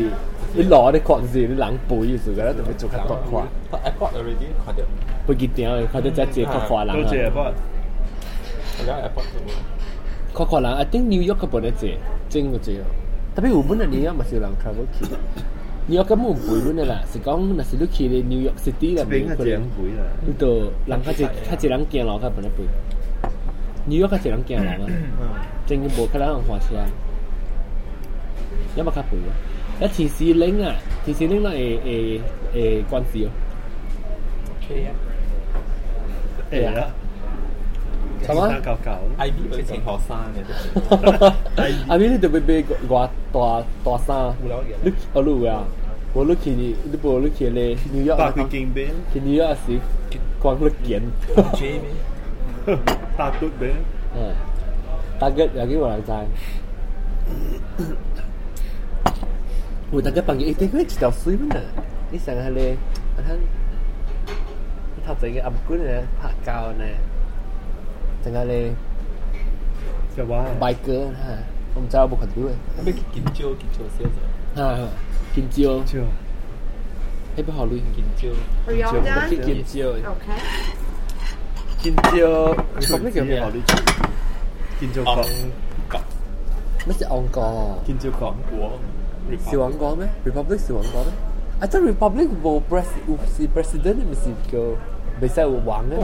[0.54, 4.84] 你攞啲壳就是你冷背嘅时候咧，就会做较多垮， airport already 垮掉，
[5.26, 7.30] 会结定嘅，佢哋就系个垮冷多谢啊。
[7.32, 7.40] 不？
[8.80, 9.40] 而家 airport 做
[10.37, 11.97] 夸夸人，I think New York 不得济，
[12.29, 12.79] 真不济。
[13.33, 14.47] 特别我们那里啊，没少人
[14.93, 15.05] 去。
[15.87, 17.01] New York 啦？
[17.11, 19.59] 是讲那是你去的 New York City 啦，没贵。
[20.27, 20.47] 你到
[20.85, 22.67] 人家一他人见老，他不得贵。
[23.87, 24.75] New York 他一人见啊，
[25.67, 26.59] 可能花。
[28.75, 29.33] 要么卡贵啊，
[29.79, 32.21] 那 T C 零啊，T C 零那诶诶
[32.53, 33.29] 诶关系哦。
[34.67, 34.93] 可以啊。
[36.51, 36.63] 对。
[38.28, 38.88] 啦，系嘛旧旧。
[39.18, 45.64] ，IB 嗰啲情学生嘅，阿咪你特别俾我大大衫，无聊嘅你哦路啊，
[46.14, 49.78] 我你去你你部你去咧 New York 百佢见边，去 New York 时
[50.40, 51.02] 光你见，
[51.54, 52.76] J 咩？
[53.16, 53.72] 百嘟边，
[54.14, 54.32] 嗯，
[55.18, 56.26] 大吉有几个人在。
[59.90, 61.60] 我大家朋友一定会知道水咩？
[62.10, 62.76] 你成日咧，
[63.16, 63.36] 啊睇，
[64.96, 66.96] 你头先嘅暗管咧拍胶咧，
[68.23, 68.75] 장안에
[70.27, 70.49] 와.
[70.59, 71.37] 마이크 하.
[71.73, 72.55] 그럼 잡아보고 가도록 해.
[72.77, 74.17] 한번 김치오 김치오 쓰여 서.
[74.57, 74.89] 하.
[75.35, 75.77] 김치 오.
[75.83, 76.07] 김치 오.
[77.37, 78.33] 해봐 하루 김치 오.
[78.65, 79.01] 김치 오.
[79.45, 79.93] 김치 오.
[79.93, 80.41] 오케 이.
[81.81, 82.55] 김치 오.
[82.89, 83.75] không biết kiểu gì họ đi chứ.
[84.81, 85.25] 김치오 con.
[86.87, 87.75] Nó sẽ ông cò.
[87.87, 88.77] Kimchiêu con của
[89.51, 90.07] Siêu ông có mấy?
[90.25, 91.13] Republic siêu ông có mấy?
[91.61, 94.75] I thought Republic was president, was president, was girl.
[95.19, 95.95] 未使系玩嘅？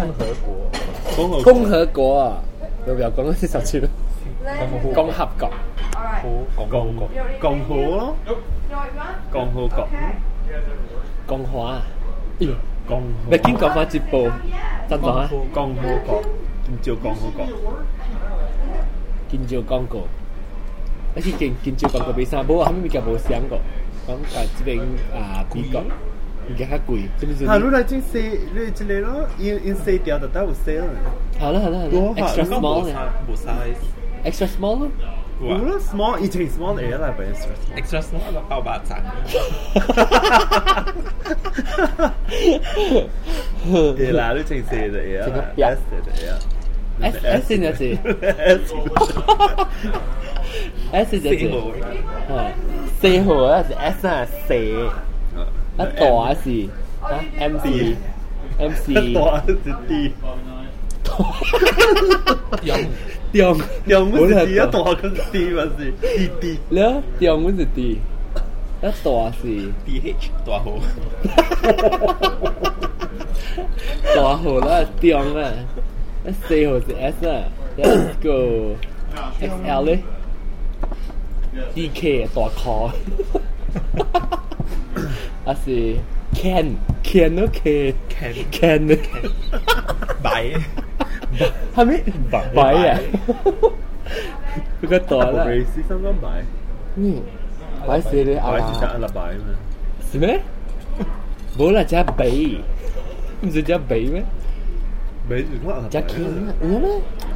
[1.15, 2.41] 共和国，共和国啊！
[2.87, 3.87] 有冇有讲到啲十字啊？
[4.59, 5.49] 共和国，共和国，
[6.59, 7.07] 共和，
[7.39, 8.15] 共和国，
[9.31, 9.87] 共和国，
[11.27, 11.81] 共和啊！
[13.29, 14.29] 北京讲翻直步，
[14.89, 15.29] 真话？
[15.53, 16.21] 共和国，
[16.65, 17.45] 今朝共和国，
[19.29, 20.07] 今朝共和国，
[21.15, 23.59] 我哋建建造共和国比赛，不过后屘我冇想过
[24.07, 24.79] 讲啊，这边
[25.13, 25.81] 啊，比较。
[26.50, 27.56] 而家较贵，这边就吓！
[27.58, 30.84] 你嚟整四，你之类咯，因因四条就得有四啦，
[31.38, 33.82] 好啦好啦好啦，extra 冇 small 晒啊冇 size，
[34.24, 34.88] ，extra small 咯。
[35.40, 37.52] 有啦，small 以前 small 嚟啦，俾 extra。
[37.76, 38.96] extra small 就包八层，
[43.96, 46.38] 嘢啦，你整四就嘢啦整个表，S 就嘢啦。
[47.00, 47.84] S S 先有字
[48.26, 48.74] S
[50.90, 51.54] ，S 就字，四号
[52.34, 52.42] 系
[53.00, 54.54] 四号啊是 S 啊四，
[55.74, 56.68] 一大是
[57.00, 57.96] 啊 M C
[58.58, 60.12] M C，多是 D，
[62.62, 62.74] 有
[63.54, 64.66] 中有冇是 D 啊？
[64.66, 66.58] 多跟 D 咪是 D D。
[66.70, 67.98] 咧中文是 D，
[68.80, 68.90] 一大
[69.40, 70.78] 是 DH 大号，
[74.16, 75.52] 大号啦，中啊，
[76.26, 77.44] 一四号是 S 啊，
[77.76, 78.76] Let's go
[79.40, 80.00] X L 咧，
[81.74, 82.90] D K 大 call，
[85.44, 85.96] 啊是
[86.34, 89.30] Can Can 都 K Can Can 都 Can。
[90.22, 90.44] 摆
[91.74, 92.02] 系咪
[92.54, 92.98] 摆啊？
[94.82, 96.44] 佢个袋啦，瑞士三蚊买，
[96.96, 97.22] 嗯，
[97.86, 99.54] 摆死你啊买住只阿拉摆啊嘛。
[100.10, 100.40] 是咩？
[101.58, 102.60] 冇啦，只比，
[103.42, 104.24] 唔是只比咩？
[105.28, 106.88] 买住个阿拉只摆 King 啊，有咩？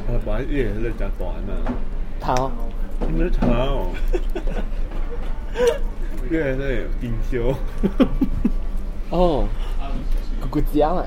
[0.07, 1.53] 阿拉摆啲嘢咧就大嘛，
[2.19, 2.51] 头
[3.07, 3.87] 点解炒？
[6.27, 7.55] 呢个真系变烧。
[9.09, 9.47] 哦，
[10.41, 11.05] 咕咕酱啊！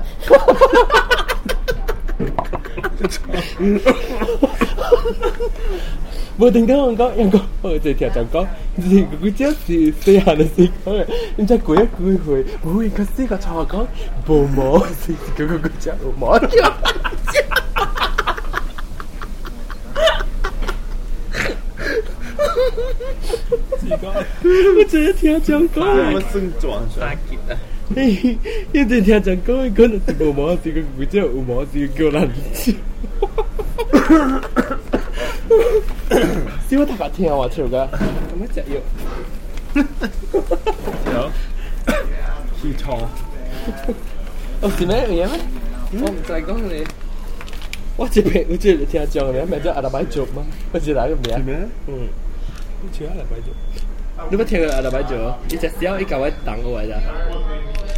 [6.39, 8.45] 无定得我讲，人讲我就听人讲，
[8.77, 13.85] 是佢只是细下嘅时讲嘅，然之后过一句回，会个四个错讲
[14.27, 16.37] 无毛，是嗰个个只无毛。
[24.00, 25.68] 我真係聽人講
[26.14, 26.20] 我。
[26.32, 27.16] 生狀上，
[27.94, 28.36] 嘿，
[28.72, 32.72] 一直聽人講，可能是無毛，是個個只有毛，是個叫人笑。
[36.70, 38.74] 笑大家聽我唱噶，咁樣隻要。
[41.12, 41.30] 有
[42.60, 42.84] 氣錯，
[44.62, 45.28] 哦，是咩嘢咩？
[46.00, 46.84] 我唔再講你。
[47.96, 50.42] 我這邊我這裡聽講嘅名叫阿拉伯族嘛？
[50.72, 51.44] 我知哪個名？
[51.44, 51.58] 咩？
[51.88, 52.08] 嗯，
[52.91, 53.51] 似阿拉伯族，
[54.31, 55.15] 你冇听过阿拉伯族？
[55.49, 56.95] 一只小一嚿位等我位咋？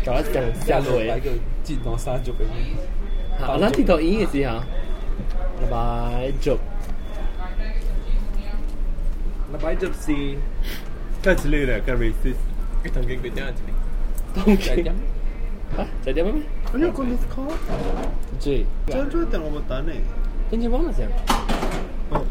[0.06, 1.30] 嚿一上下落系个
[1.66, 2.44] 战狼山族嘅。
[3.42, 4.62] 我嗱听到音嘅时候，阿
[5.62, 6.58] 拉伯族。
[9.52, 10.14] 阿拉伯族是
[11.22, 12.38] 跟住你咧，跟 racist，
[12.84, 13.64] 佢同佢佢点样嚟？
[14.36, 14.96] 当然。
[15.78, 16.34] 啊，就点咩？
[16.74, 17.52] 我有个 miss call，
[18.44, 20.00] 对，张张等我冇等你。
[20.52, 21.04] 跟住忘了讲。
[22.12, 22.26] 哦，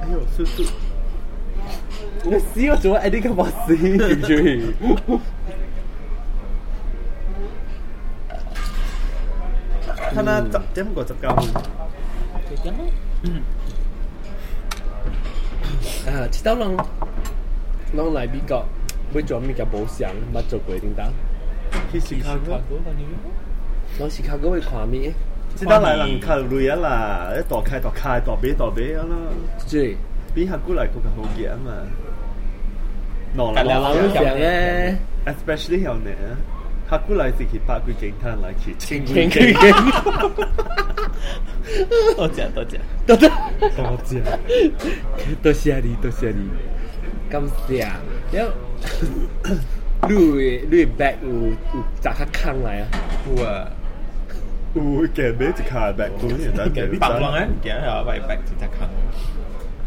[0.00, 0.64] 哎呦，叔叔，
[2.24, 4.74] 你死我做么挨那个博士进去？
[10.12, 11.44] 看那十点过执九分，
[12.48, 12.80] 几点了？
[13.22, 13.42] 嗯，
[16.06, 16.66] 啊，知道了。
[17.92, 18.64] 侬来美国，
[19.12, 20.10] 要做咩叫保险？
[20.32, 21.12] 要做规定单？
[21.92, 22.60] 去 Chicago，
[23.98, 24.08] 侬
[24.60, 25.14] 啩咪会？
[25.59, 29.15] 即系嚟人靠累啊啦，一度开度开，度俾度俾啊啦，
[29.71, 29.95] 对，
[30.33, 31.71] 比下古嚟嗰个好嘅啊嘛。
[33.37, 36.09] normal 人会讲咧， especially 有呢，
[36.89, 39.73] 下古嚟是去八句警探嚟去清倾倾倾，
[42.15, 42.79] 多谢多谢。
[43.07, 44.21] 多多多谢。
[45.41, 46.49] 多谢你，多谢你，
[47.29, 47.87] 感谢。
[48.31, 48.51] 有，
[50.09, 52.87] 你你 back 有有扎克坑嚟啊？
[53.35, 53.67] 有啊，
[54.74, 56.98] Hoe kan beter gaan back toen je dat kan.
[56.98, 57.46] Pak lang hè?
[57.62, 58.88] Ja, wij back te gaan.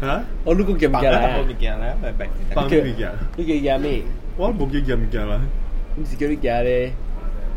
[0.00, 0.20] Hả?
[0.44, 1.94] Ô lúc cũng kìa bằng kìa là Bằng kìa là
[2.54, 4.02] Bằng kìa kìa Lúc kìa kìa mì
[4.38, 5.38] Ủa bụng kìa kìa kìa là
[5.96, 6.90] Không gì kìa lúc kìa đi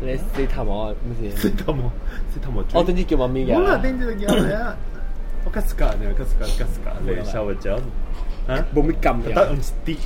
[0.00, 1.90] Nè xí thầm hò Không gì Xí thầm hò
[2.34, 4.26] Xí thầm hò Ô tên chứ kìa mà mì kìa Ủa là tên chứ kìa
[4.26, 4.74] là
[5.44, 7.70] Ô cắt sức cả nè Cắt sức cả cắt sức cả Lê sao vậy chứ
[8.48, 8.62] Hả?
[8.74, 9.22] 40 cầm
[9.62, 10.00] stick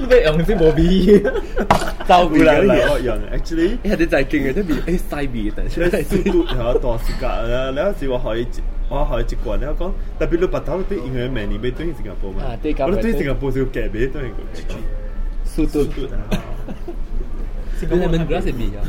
[0.00, 0.22] Lúc đấy
[0.60, 1.08] bỏ bì
[2.08, 4.98] Tao bị là là họ dần actually Hay để giải kinh rồi thế bị ấy
[5.10, 7.42] sai bì tại sao lại sư cụ hả tòa sư cả
[7.74, 8.44] nếu chỉ có hỏi
[8.90, 9.60] họ hỏi chỉ quản
[18.28, 18.82] grass 比啊？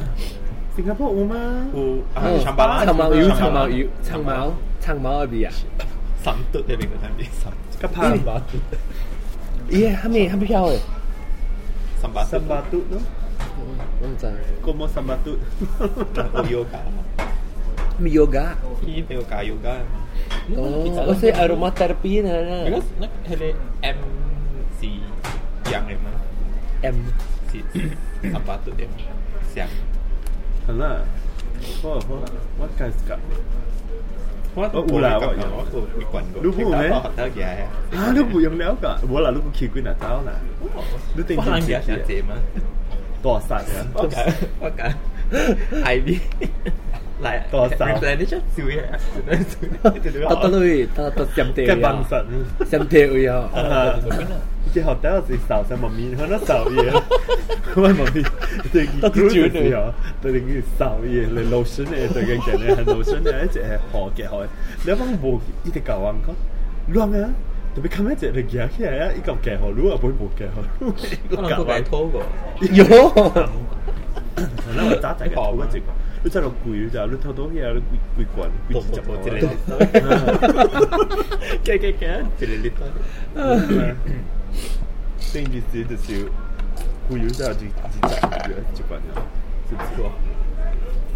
[0.76, 1.36] 新加坡有吗？
[1.74, 1.98] 有，
[2.44, 5.52] 长毛，长毛有，长毛有，长毛，长毛比啊。
[6.23, 6.23] 吗？
[6.23, 6.23] 有啊，长白啦，长毛油，长毛油，长毛长毛嘅味啊！
[6.23, 7.53] 三嘟喺边个睇边三？
[7.81, 7.99] 个拍
[9.71, 10.79] 咦，系咪系咪漂嘅？
[12.01, 12.99] 三八三百度咯，
[14.01, 14.27] 我唔知。
[14.65, 15.37] 个么三百度？
[16.51, 16.79] 有 yoga，
[17.99, 18.55] 咪 yoga。
[18.87, 19.77] 依边个教 yoga？
[20.57, 22.29] 哦，我识 aromatherapy 呢。
[22.69, 23.97] because 那系你 M
[24.81, 24.87] 是
[25.71, 26.07] 阳嘅嘛？
[26.83, 26.95] M
[27.51, 27.59] 是
[28.33, 28.87] 三八嘟嘅
[29.55, 29.67] 香。
[30.69, 31.01] 系啦，
[31.83, 31.99] 好
[34.56, 35.34] 僕らは
[36.42, 40.32] 如果我们啊，都不用了个，我啦，如果去过那早啦，
[41.16, 42.24] 你等阵先去，
[43.22, 43.66] 多少呀？
[43.96, 44.24] 我讲，
[44.60, 44.94] 我讲
[45.84, 46.20] ，I B。
[47.23, 48.83] 嚟多少 replenish 少嘢，
[49.27, 52.07] 得得女，得得闪地嘅笨啊！
[52.09, 52.25] 实。
[52.79, 53.49] 闪地会啊！
[54.73, 56.85] 之后第一次受上妈咪，可能受嘢，
[57.75, 58.23] 因为妈咪
[58.73, 64.49] 对佢煮嘅时候，对佢受嘢，你老孙咧对佢嘅咧系老孙咧一直系学嘅学，
[64.85, 67.31] 你一帮冇一直教人讲，乱啊！
[67.75, 70.55] 特别咁一只你夹起来啊，一嚿嘅学，如果冇冇嘅学，
[71.35, 72.23] 可能佢摆拖过，
[72.61, 73.49] 哟，
[74.77, 75.83] 嗱我打大嘅拖一只，
[76.24, 79.48] 你真係攰就，你偷到嘢你攰攰慣，攰冇住就冇之類嘅，
[81.64, 82.02] 嘅嘅嘅，
[82.40, 82.74] 之類嘅。
[85.34, 86.08] 另一隻就是
[87.10, 87.66] 攰咗之後就自
[88.02, 89.12] 責嘅習慣咗，
[89.68, 89.84] 知唔知？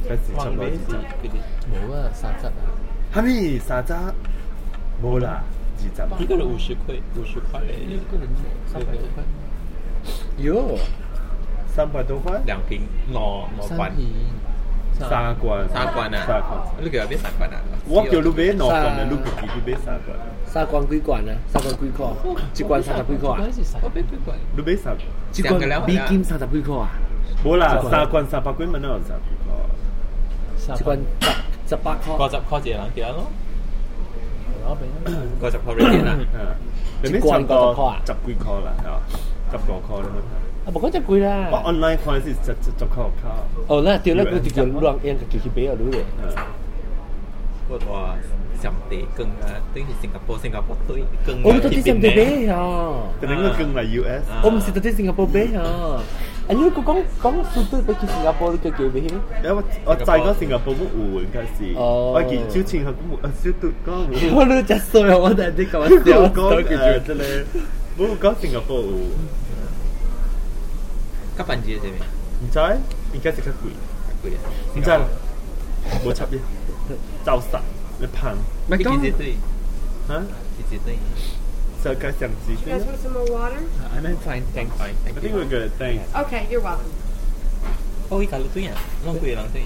[0.08, 0.60] 開始差唔多。
[1.72, 2.52] 冇啊，三十啊！
[3.14, 4.14] 係咪沙渣？
[5.04, 5.44] 冇啦，
[5.78, 6.24] 二十。
[6.24, 8.00] 一個人五十塊，五十塊嘞，
[8.68, 9.18] 三百多塊。
[10.38, 10.78] 有，
[11.68, 12.82] 三百多塊，兩瓶，
[13.14, 13.92] 攞攞罐，三罐，
[15.00, 17.56] 三关，三关啊，三关，你叫阿边三关啊？
[17.88, 20.18] 我叫你买两关的，你自己去买三关。
[20.46, 21.32] 三关几关呢？
[21.48, 22.08] 三关几块？
[22.56, 23.38] 一关三三几块啊？
[23.84, 24.38] 我买几关？
[24.56, 24.98] 你买三？
[25.34, 26.90] 一关比金三十几块啊？
[27.46, 29.24] 无啦，三关三百几蚊啊，三十
[30.58, 30.76] 三块。
[30.76, 33.28] 三关十十八块，十块一个人几多？
[34.66, 34.76] 我
[35.52, 35.90] 十块几多？
[37.04, 37.54] 你买三个？
[38.06, 38.74] 十几块啦，
[39.52, 40.10] 十个块啦。
[40.67, 41.49] 啊，冇讲只贵啦。
[41.51, 43.35] 我 online 看是十十十个卡。
[43.69, 45.99] 哦，那对啦，佢就叫乱烟就去俾我攞嘅。
[47.71, 48.17] 我话
[48.63, 52.95] 上地更啊，等于新加坡，新加坡对更我到底上地俾啊？
[53.21, 54.23] 但系我更嚟 US。
[54.45, 55.63] 我唔是到底新加坡俾啊。
[56.49, 59.11] 啊，你个讲讲数都俾去新加坡，你叫叫俾佢。
[59.43, 64.35] 因为我在嗰新加坡冇换嘅是，哦我见小钱系冇，小嘟嗰冇。
[64.35, 65.17] 我都只衰啊！
[65.19, 67.45] 我哋啲咁冇笑，讲诶，真系
[67.99, 68.79] 冇讲新加坡换。
[68.79, 68.79] 加半截啫咩？
[68.79, 68.79] 唔知，而家食得贵，贵啊！
[68.79, 68.93] 唔知啦，冇插嘢，就实你喷咪讲几对？
[68.93, 69.46] 吓，
[71.38, 72.00] 깝반지에 재미.
[72.40, 72.84] 진짜요?
[73.14, 73.76] 인간색 갖고 있.
[74.74, 75.08] 진짜로.
[76.04, 76.42] 못 잡이.
[77.24, 77.62] 짜오싸.
[78.00, 78.44] 내 판.
[78.68, 79.36] 맥도날드.
[80.08, 80.28] 아?
[80.58, 80.98] 기지대.
[81.82, 82.54] Circa Xiang Ji.
[82.54, 83.62] You guys want some more water?
[83.94, 84.86] I'm fine, thank you.
[84.86, 86.04] I think we're good, thanks.
[86.16, 86.92] Okay, you're welcome.
[88.10, 88.74] Oh, 이거 루트야.
[89.06, 89.62] long quỳ lang tuy.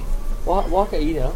[0.46, 1.32] Wa wa cái ý nữa.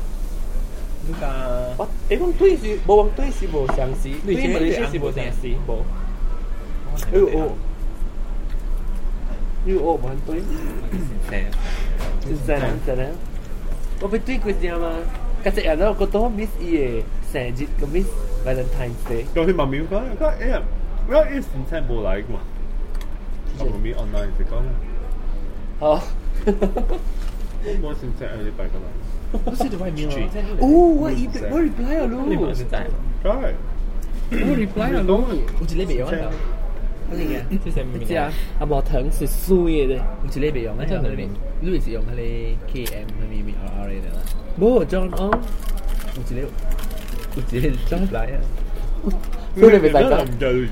[1.08, 1.32] Luka.
[1.78, 1.90] What?
[2.10, 4.14] Eh, bang tuy si, bo bang tuy si bo xiang si.
[4.26, 5.86] Tuy Malaysia si bo xiang si bo.
[7.14, 7.52] Oh, oh.
[16.61, 18.07] 伊嘅生日个 miss
[18.45, 19.25] Valentine's Day。
[19.35, 20.63] 咁佢妈咪讲，佢哎呀，
[21.09, 22.41] 我一时真系冇嚟㗎嘛。
[23.59, 24.71] 我妈咪 online 就讲啦，
[25.81, 26.01] 哦，
[27.83, 28.89] 我先真系你拜㗎啦。
[29.45, 30.13] 不是的外面哦。
[30.61, 32.87] 哦，我 e 我 reply 啊，你冇咯，现在？
[33.23, 33.55] 系，
[34.33, 35.25] 我 reply 啊，咯。
[35.61, 36.31] 我只你未用啊？
[37.13, 37.59] 乜嘢？
[37.65, 38.31] 即系明知啊，
[38.61, 40.85] 阿毛藤是水嘅，我只你未用啊？
[40.87, 41.29] 即系你
[41.71, 44.21] 你是用佢哋 KM 佢咪咪 RR 嚟啦？
[44.61, 45.31] 冇 John On，
[46.17, 46.41] 我只你
[47.37, 48.41] 我只你装嚟啊！
[49.59, 50.23] 所以你咪大家。
[50.23, 50.69] 唔就用。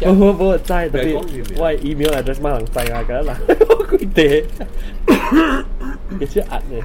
[0.00, 1.18] 我我我我知，特别
[1.58, 4.44] 我 email address 马来西亚㗎啦，佢哋
[6.18, 6.82] 嘅出压嘅。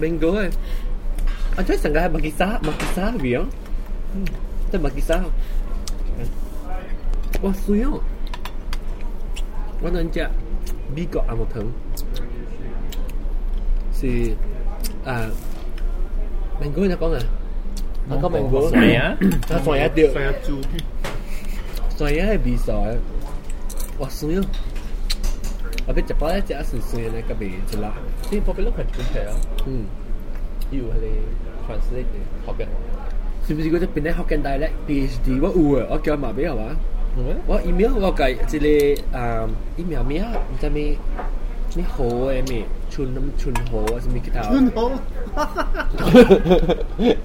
[0.00, 0.50] Mango 诶，
[1.56, 3.46] 我真系成日系麦吉沙，麦吉沙边啊？
[4.71, 5.21] Tại bakisa
[7.41, 7.99] Wow, suyo
[9.81, 10.29] Wannan cha
[10.95, 11.63] Bigo a một thứ
[13.93, 14.35] Si
[15.05, 15.29] À
[16.59, 17.21] Mango nó có à?
[18.09, 19.15] Nó có mango Xoài á.
[19.49, 20.55] Nó xoài á tiêu Xoài á chú
[21.97, 22.97] Xoài á bị xoài?
[23.99, 24.41] Wow, suyo
[25.89, 27.97] Habis cepat aja susunya naik ke beja lah.
[28.29, 29.33] Ini popular kan juga ya.
[29.65, 29.89] Hmm.
[30.69, 31.25] Iya, halih.
[31.68, 32.70] translate 嘅学嘅话。
[33.46, 35.48] 是不是嗰只变咧福建大叻 PhD 我
[35.78, 36.62] 有啊，我叫埋俾系嘛？
[37.46, 39.46] 我 email 我计一个啊
[39.76, 40.32] email 咩啊？
[40.50, 40.96] 唔知咩
[41.76, 44.40] 咩好嘅咩春春好啊，什么其他？
[44.50, 44.90] 真好。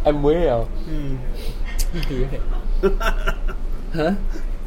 [0.06, 0.66] I'm well。
[0.88, 1.18] 嗯，
[3.94, 4.16] 吓？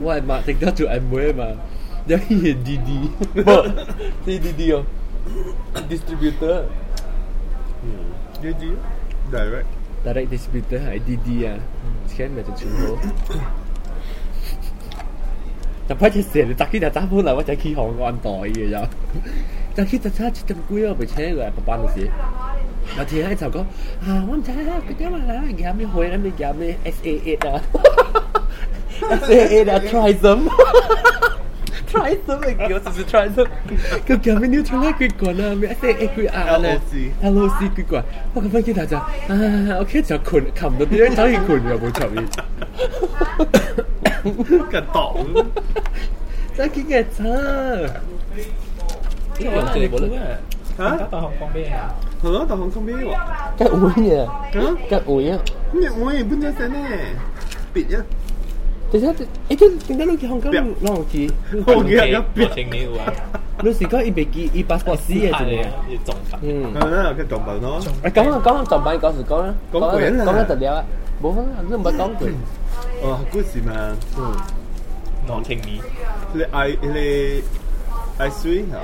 [0.01, 1.45] 我系马定得做 I'm well 嘛？
[2.07, 3.11] 有啲人 DD，
[3.45, 3.71] 冇
[4.27, 4.85] DD 哦，
[5.89, 6.63] distributor。
[7.85, 7.87] 嗯，
[8.43, 8.73] 呢啲
[9.28, 9.68] Direct.
[10.08, 11.98] Direct distributor lah IDD lah hmm.
[12.08, 12.92] Sekarang macam Chungho
[15.88, 18.84] Sampai je sian Tak kira tak pun lah Macam ki hong kong toy je je
[19.76, 22.08] Tak kira tak cik tak kuih Apa cik lah Apa pandu sih.
[22.96, 23.66] Nak cik lah Cik lah
[24.08, 27.62] Ah wang cik lah Kau tengok lah Gia mi hoi Nami gia mi SA8 lah
[29.28, 30.48] SA8 lah Try some.
[31.92, 33.70] try something else to try something
[34.08, 36.76] กับกับไม่นิวทรัลไลกูก่อนนะมีไอเซเอกูอาร์นะ
[37.34, 38.02] LOC กูกว่า
[38.32, 39.00] พอกับเพื่อนกินอาจจะ
[39.78, 42.28] โอเคจะคุณคำตัวเดียวทั้งอีกคุณกับผมชอบอีก
[44.74, 45.06] กันต่อ
[46.58, 47.38] จะกินแก่เธอ
[49.36, 50.26] ที่หวังเจอบอเลยว่า
[50.80, 53.22] ฮะต่อของคอมเบ้เหรอต่อของคอมเบ้วะ
[53.58, 54.24] แกอุ้ยเนี่ย
[54.90, 55.42] แกอุ้ยอะ
[55.74, 56.86] เนี่ยอุ้ยบุญเจเซเน่
[57.74, 58.04] ปิดเนี่ย
[58.93, 59.01] 点
[59.89, 61.31] 点解你去香港攞机？
[61.67, 62.55] 我记得一我别。
[62.55, 63.13] 请你话，
[63.65, 65.63] 你时讲一百机一百个 C 嘅啫。
[65.89, 66.39] 要重法。
[66.43, 66.75] 嗯。
[66.75, 67.81] 系啦，嘅撞品咯。
[68.05, 70.85] 诶，讲啊讲啊，撞板嗰时讲啦，讲过啦讲得特了啊，
[71.23, 72.31] 冇啊，你唔系讲佢。
[73.03, 73.73] 哦，故事嘛，
[74.19, 74.33] 嗯。
[75.29, 75.81] 我请你。
[76.35, 77.43] 你 I 你
[78.19, 78.77] I three 吓，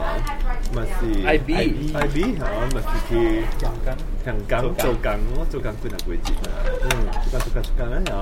[0.75, 3.97] 咪是 IB I B 吓，咪是去香港。
[4.25, 6.49] 香港做紧咯，做紧几日几节啊？
[6.85, 6.89] 嗯，
[7.31, 8.13] 做紧做紧做紧咧吓。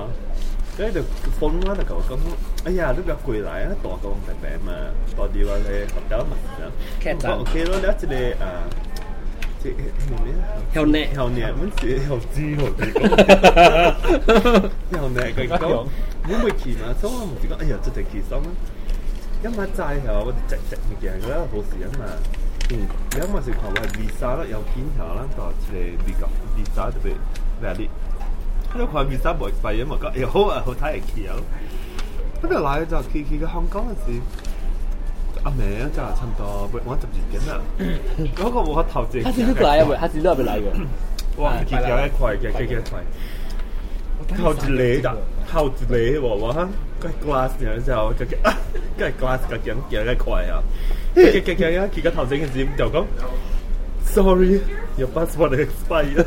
[0.77, 1.05] 跟住就
[1.39, 2.09] 风啦，就讲讲，
[2.65, 4.71] 哎呀，你不要过来啊，大个大病嘛，
[5.17, 6.31] 大啲话你学到嘛，
[7.01, 7.05] 咁
[7.39, 8.13] OK 咯，你一只你
[8.43, 8.45] 啊，
[9.63, 9.71] 即系
[10.23, 10.39] 咩啊？
[10.75, 10.97] 后呢？
[11.17, 11.83] 后年乜事？
[12.07, 12.99] 后知后知讲，
[15.01, 15.59] 后年佢讲，
[16.27, 17.17] 会唔会骑马装啊？
[17.25, 18.47] 唔知讲，哎呀，真系骑装啊！
[19.43, 22.01] 因为斋系我哋直直物件嗰啲好事啊嘛。
[22.69, 22.73] 嗯，
[23.11, 25.37] 你因为是看我系 visa 啦，有见下啦，就
[25.71, 25.73] 系
[26.05, 26.23] 美国
[26.57, 27.07] visa 特别
[27.61, 27.63] 咩
[28.78, 31.34] 都佢面生薄一块嘢嘛，佢又好啊，好睇嚟企啊！
[32.40, 34.20] 不過来就企企个香港嘅事，
[35.44, 37.60] 阿明啊，就差唔多玩十二點啦。
[38.34, 39.86] 嗰個我頭先，他是邊個來嘅？
[39.86, 40.62] 佢，他是邊個來嘅？
[41.38, 43.00] 哇，企企一快，企企一快。
[44.36, 45.08] 頭先你就
[45.50, 46.68] 頭先你喎，哇！
[47.02, 48.12] 嗰係 glass 嘅之後，
[48.98, 50.62] 嗰係 glass 嘅，企緊企緊一快啊！
[51.14, 51.88] 企企企緊啊！
[51.92, 53.04] 企個頭先嘅事，就哥。
[54.05, 56.25] ，sorry。Your passport expired。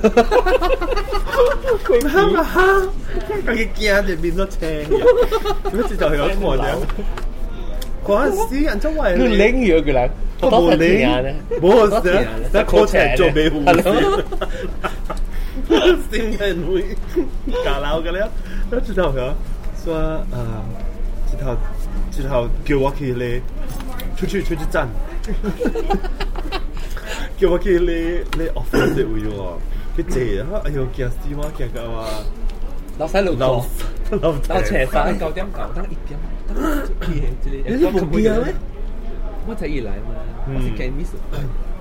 [1.85, 2.61] 佢吓吓，
[3.47, 4.87] 佢惊就变咗青嘅，
[5.65, 6.63] 嗰次就系有错嘅。
[8.07, 10.09] 嗰阵时人周围佢领咗佢啦，
[10.41, 14.25] 我冇领，冇事，但系嗰次做俾护士。
[16.11, 16.85] 先人会
[17.65, 18.21] 搞闹嘅咧，
[18.71, 19.33] 然后之后佢
[19.85, 20.63] 说啊，
[21.37, 21.57] 之后
[22.13, 23.43] 之后叫我去咧
[24.17, 24.89] 出去出去站。
[27.38, 29.58] 叫我去你你 office 會喎，
[29.98, 30.62] 佢借啊！
[30.64, 32.08] 哎呦，驚死我，驚到啊！
[32.98, 33.66] 老細路老
[34.22, 36.18] 老老斜晒九點九，等一點，
[36.48, 36.56] 等
[37.52, 38.54] 一你都冇見咩？
[39.48, 40.16] 我才一來嘛，
[40.48, 41.14] 我是驚 miss。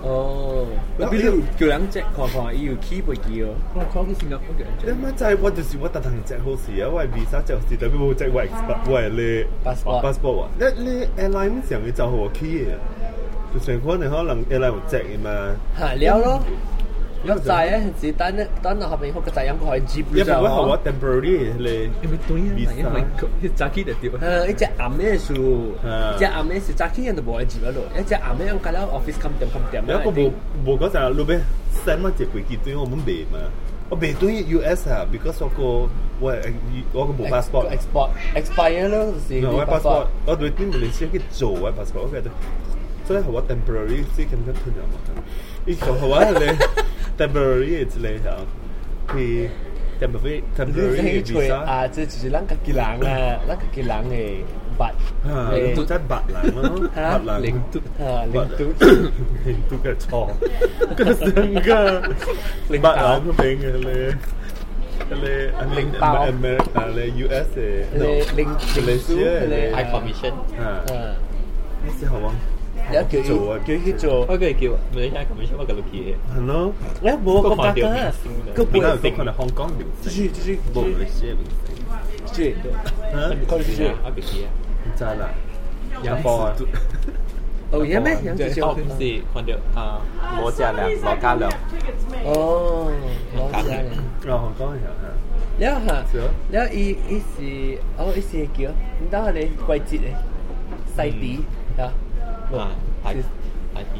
[0.03, 0.67] 哦，
[0.99, 4.93] 嗱，比如叫人隻看看，伊有起飛機哦，我看去新加坡叫人隻。
[4.93, 6.91] 你媽仔，我就是我特登隻好事啊！
[6.93, 10.49] 我係 visa 就是特別冇隻我 expert，我係你 passport passport 啊！
[10.59, 12.75] 你你 airline 上嘅就好 key 嘅。
[13.54, 15.30] 就成可能可能一嚟有只嘅嘛，
[15.80, 16.42] 系了咯。
[17.28, 18.34] 咁就系是等
[18.64, 24.10] 等到后边嗰个责任佢接因为我系我 temporary 咧，因为对啊，因为佢扎起就掉。
[24.12, 25.34] 诶，一只暗咩树，
[26.16, 29.84] 一只暗咩树扎起人就冇人接嗰度，一只暗咩我隔咗 office 咁点咁点。
[29.86, 30.32] 有个冇
[30.66, 31.40] 冇嗰阵路边
[31.86, 33.38] send 乜只飞机对我们未嘛？
[33.90, 35.64] 我未对 US 啊，because 我个
[36.22, 36.34] 我
[36.94, 42.30] 我个冇 passport export expire 咯，就是我 passport 我对啲马来西亚去做我 passport，我觉得。
[43.06, 45.00] 所以系话 temporary 先咁样吞入嘛。
[45.66, 46.46] 呢个系话你
[47.18, 48.38] temporary 之类吓，
[49.08, 49.50] 佢
[50.00, 54.44] temporary temporary visa 啊，即系咱家己人啊，咱家己人嘅
[54.78, 54.92] 八，
[55.28, 58.74] 诶都真八人咯，八人零度啊零度
[59.46, 60.30] 零度嘅错，
[60.96, 64.16] 个成个八人都明嘅咧。
[65.10, 68.48] le Linh bao America le US le linh
[68.86, 72.36] linh su le high commission 啊，呢时候啊。
[72.92, 76.16] 有叫做叫佢做，我佢叫唔系睇 commission 我个 look 系
[76.48, 78.12] 咯，你冇个格㗎，
[78.56, 81.44] 个边个背都可能香港明星，就是就是冇嚟写明
[82.34, 82.72] 星，对，
[83.14, 83.16] 吓，
[83.48, 84.48] 佢就是我个嘢。
[84.86, 85.30] 唔知啦，
[86.04, 86.56] 有波啊，
[87.72, 88.18] 哦，有咩？
[88.24, 90.02] 有对，少我是看到啊
[90.42, 91.52] 罗家良、罗家良，
[92.26, 92.90] 哦，
[93.38, 93.72] 攞下嚟。
[94.26, 94.92] 哦，香港系啊，
[95.60, 97.50] แล้วฮะ 是啊，แล้วอีอีสิ
[97.98, 99.40] อ๋ออีสิเกี่ยวมันต้องอะไร
[99.88, 100.08] 季节咧
[100.96, 101.63] 细啲啊
[102.53, 102.71] 啊，
[103.05, 103.17] 细
[103.75, 103.97] 细啲，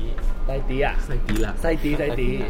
[0.47, 2.43] 细啲啊，细啲啦，细啲细啲，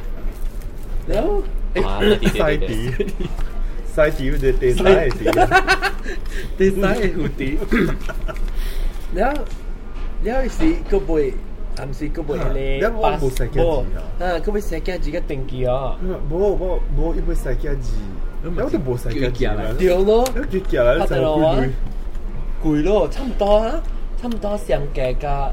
[1.06, 1.42] 你好，
[1.74, 1.80] 细
[2.16, 2.72] 啲细啲，
[3.94, 5.24] 细啲嘅电梯啲，
[6.58, 7.42] 电梯嘅蝴蝶，
[9.12, 9.32] 你好，
[10.22, 11.32] 你好是个背，
[11.76, 12.76] 还是个背咧？
[12.78, 13.60] 你冇冇写几字
[13.96, 14.02] 啊？
[14.20, 15.96] 啊，个背写几字嘅定记啊？
[16.30, 17.92] 冇冇冇，一杯写几字？
[18.44, 19.56] 有啲冇写几字啊？
[19.78, 20.98] 掉咯，有几字啊？
[20.98, 21.56] 拍得落啊？
[22.62, 23.80] 攰咯，差唔多啊，
[24.20, 25.52] 差唔多上镜噶。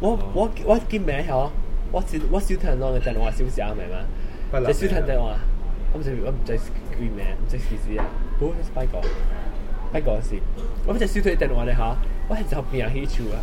[0.00, 1.50] 我我我叫名下，我
[2.30, 4.66] 我小听到嘅就系话小时候明嘛？
[4.72, 5.34] 即小听听话，
[5.92, 8.04] 我唔知我唔知叫名，唔知几时啊？
[8.38, 8.92] 好拜拜。
[8.92, 10.00] 讲拜。
[10.00, 10.20] 讲不过，
[10.86, 11.96] 我唔知小腿定话你吓，
[12.28, 13.40] 我系就边有起处啊？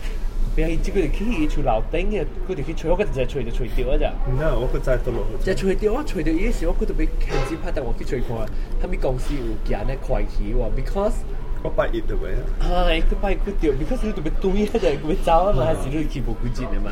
[0.55, 4.13] 边有知佢哋起起处楼顶嘅，佢哋去吹，我嗰阵就吹就吹掉啊咋？
[4.31, 5.43] 唔得，我个仔都落去。
[5.43, 8.37] 就吹掉，我吹掉，以前我嗰度俾强子拍，但我去吹过，
[8.81, 11.19] 后咪公司有人咧怪起我，because。
[11.62, 12.20] 我八月对唔
[12.64, 16.90] 系佢拜佢掉，because 你度俾对一就系佢走啊嘛，系时都起步佢接啊嘛。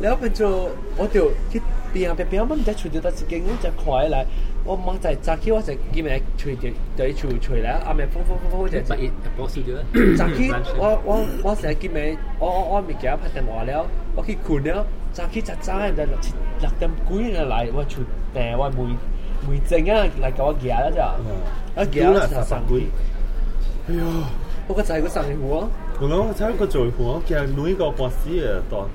[0.00, 1.60] 然后变咗我就去
[1.94, 4.26] 边啊边边，我唔知吹掉得自己，我就快嚟，
[4.64, 9.82] 我冇就早起我就见咪吹掉，对吹吹啦，阿咪风风风风就百亿波少咗啦。
[10.18, 13.86] 早起我我我成日见咪，我我我未记得拍电话了，
[14.16, 16.04] 我去困了，早起就早就六
[16.60, 18.02] 六点几就嚟，我出
[18.34, 18.96] 诶我梅
[19.48, 21.04] 梅正啊嚟教我夹啦咋，
[21.80, 22.84] 啊夹啦就上去，哎
[23.88, 24.02] 呦！
[24.66, 25.38] 我个仔个上去喎，
[26.00, 28.88] 我谂我睇个做我叫女个博士啊，当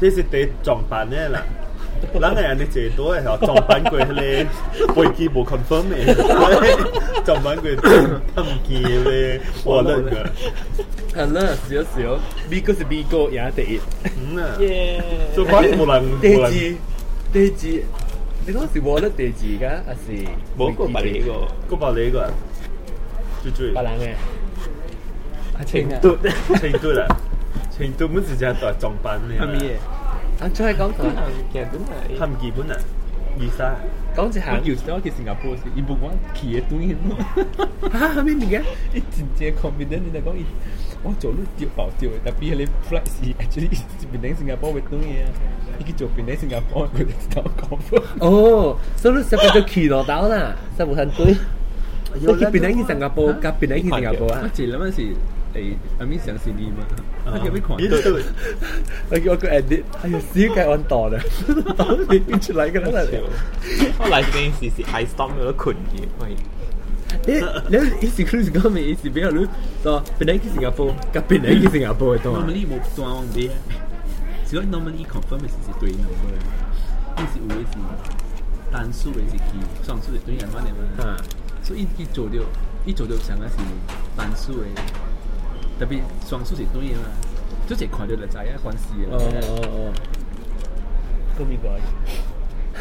[0.00, 1.42] 这是第撞板咧啦。
[2.14, 4.46] 嗱，人哋最多系撞板佢咧，
[4.94, 6.14] 背机冇 confirm 嘅，
[7.24, 10.14] 撞板佢唔记咧，我谂嘅。
[11.16, 12.20] 系啦，少少。
[12.48, 13.80] B 哥是 B 哥，赢第一。
[14.04, 15.02] 嗯啊，耶！
[15.34, 16.78] 做翻冇人第二冇人，
[17.32, 17.82] 第二，
[18.46, 20.12] 你讲是我的第二噶，还是
[20.56, 21.20] 冇个白呢
[21.68, 22.30] 个，嗰把你个，
[23.42, 24.14] 最最白人嘅？
[25.58, 26.16] 阿青啊，都
[26.56, 27.06] 程度啦，
[27.76, 29.38] 程度本是只系撞板咩？
[29.40, 29.70] 系咪嘢？
[30.40, 31.10] 阿再讲讲，
[31.52, 32.76] 其实真系他唔基本啊，
[33.40, 33.76] 二三。
[34.16, 34.60] 讲一下我。
[34.60, 37.90] 叫咗去新加坡时，伊冇讲企嘅对咯。
[37.92, 38.62] 吓，系咩嚟嘅？
[38.94, 40.44] 伊真正 confident，你嚟讲伊，
[41.02, 45.24] 我做呢掉爆掉嘅，特别系你 flight 是 actually 是边顶新加坡嘅对嘅，
[45.80, 48.02] 伊去做边顶新加坡，佢就知道讲。
[48.20, 51.36] 哦，所以你成日就骑落岛啦，实冇很对。
[52.14, 54.48] 你去边顶去新加坡，夹边顶去新加坡啊我？
[54.54, 55.14] 前两阵时
[55.54, 56.84] 诶阿咪上次你嘛，
[57.26, 58.22] 我叫你看咦对，
[59.10, 61.22] 我叫我个 edit，哎呀，死计揾档啦，
[61.78, 63.02] 档你变出嚟嘅啦。
[63.98, 66.36] 后来呢件事是 I stop 咗困嘅，喂。
[67.24, 69.08] 你你意思佢是讲咩意思？
[69.08, 69.46] 比如你
[69.82, 72.44] 说边顶去新加坡，夹边顶去新加坡嘅档啊？
[72.46, 73.50] normally 冇断网啲，
[74.46, 76.34] 只系 normally confirm 嘅是是对 number，
[77.16, 77.78] 呢是有嘅是
[78.72, 81.04] 单数嘅是记，双数系对人嘛嚟嘛。
[81.04, 81.16] 啊，
[81.62, 82.34] 所以伊做到，
[82.84, 83.56] 伊做到上嘅是
[84.16, 84.66] 单数嘅，
[85.81, 87.09] 特別雙數是對嘅嘛。
[87.67, 89.25] 即係看到就知啊，關事哦啊。
[89.41, 89.93] 哦哦，
[91.39, 91.65] 咁咪改。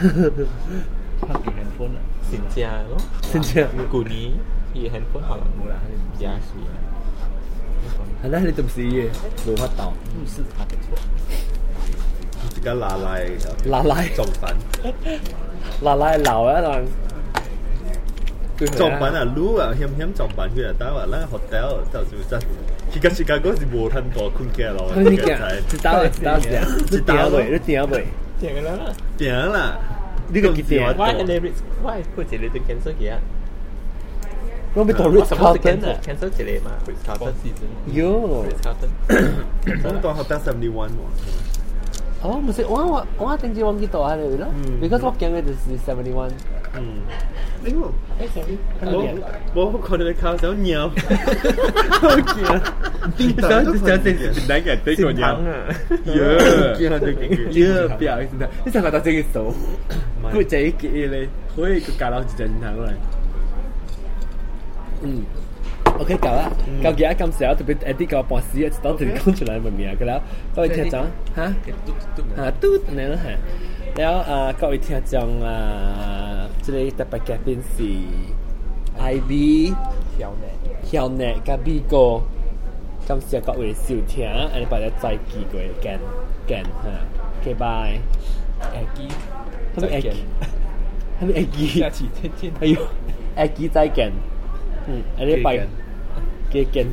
[1.20, 2.01] 拍幾 handphone 啊？
[2.30, 2.96] 成隻咯，
[3.32, 4.32] 真正舊年
[4.74, 6.72] 伊 handphone 可能冇啦，係唔加水啊。
[8.24, 9.09] 係啦，你都唔是嘅，
[9.46, 9.92] 冇法度。
[9.92, 10.98] 唔是他的錯。
[12.57, 13.18] 而家拉拉，
[13.66, 14.55] 拉拉撞板，
[15.80, 16.84] 拿來流啊，當。
[18.78, 22.39] 撞板啊，撸啊，险险撞板佢啊，但系话咧 hotel 就算真，
[22.93, 25.28] 佢嘅时间嗰时冇很多困嘅咯，你讲，
[25.67, 27.49] 知道嘅，知道嘅，你点啊未？
[27.51, 28.05] 你点啊未？
[28.39, 28.71] 听嘅啦。
[29.17, 29.78] 点啦，
[30.32, 30.93] 呢个几点啊？
[30.97, 33.19] Why 你 Ritz Why 好似你对 cancel 嘅啊？
[34.73, 35.99] 我咪到我 Ritz 什么是 Carlton cancel 啊！
[36.05, 36.71] cancel 一嚟嘛？
[36.86, 37.69] Ritz Carlton season。
[37.93, 38.89] 哟， Ritz Carlton。
[39.65, 41.01] 咁当 hotel seventy one 喎。
[42.20, 44.76] oh mesti orang orang tinggi orang kita lah dia bilang hmm.
[44.80, 46.32] because what younger is 71
[46.76, 47.00] hmm.
[47.60, 48.56] Tengok Eh sorry
[49.52, 50.88] Bawa kau dari kau Saya nyaw
[52.16, 52.60] Okey lah
[53.36, 55.34] Saya saya saya sedang kan Tengok nyaw
[56.08, 56.28] Ya
[56.72, 56.98] Okey lah
[57.52, 59.52] Ya Biar sedang Ini saya kata saya risau
[60.24, 62.96] Aku cari KA leh Hui Aku kalah jajan nang lah
[65.04, 65.20] Hmm
[66.01, 66.51] OK 搞啊，
[66.82, 70.20] 搞其他咁少，特別誒啲個博士啊，當時講出嚟咪咩啊，佢啦，
[70.57, 71.05] 各位聽眾
[71.36, 71.53] 嚇
[72.36, 77.84] 嚇嘟你啦係，然後啊各位聽眾啊，即係特別嘅邊是
[78.98, 79.74] IB
[80.18, 82.20] 曉 net 曉 net 嘅 B 哥，
[83.07, 85.98] 感謝各位收聽，我哋拜日再見過見
[86.46, 87.98] 見嚇，goodbye，
[88.61, 89.09] 誒見，
[89.76, 90.12] 係咪誒見？
[91.20, 91.82] 係咪誒見？
[91.82, 92.80] 下次再見，哎呦，
[93.36, 94.12] 誒見再見。
[94.88, 95.61] 嗯，I did buy.
[96.51, 96.90] Kicken.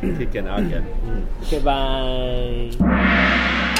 [0.00, 0.84] Kicken Aken.
[0.84, 1.22] Mm.
[1.42, 3.71] Okay, bye.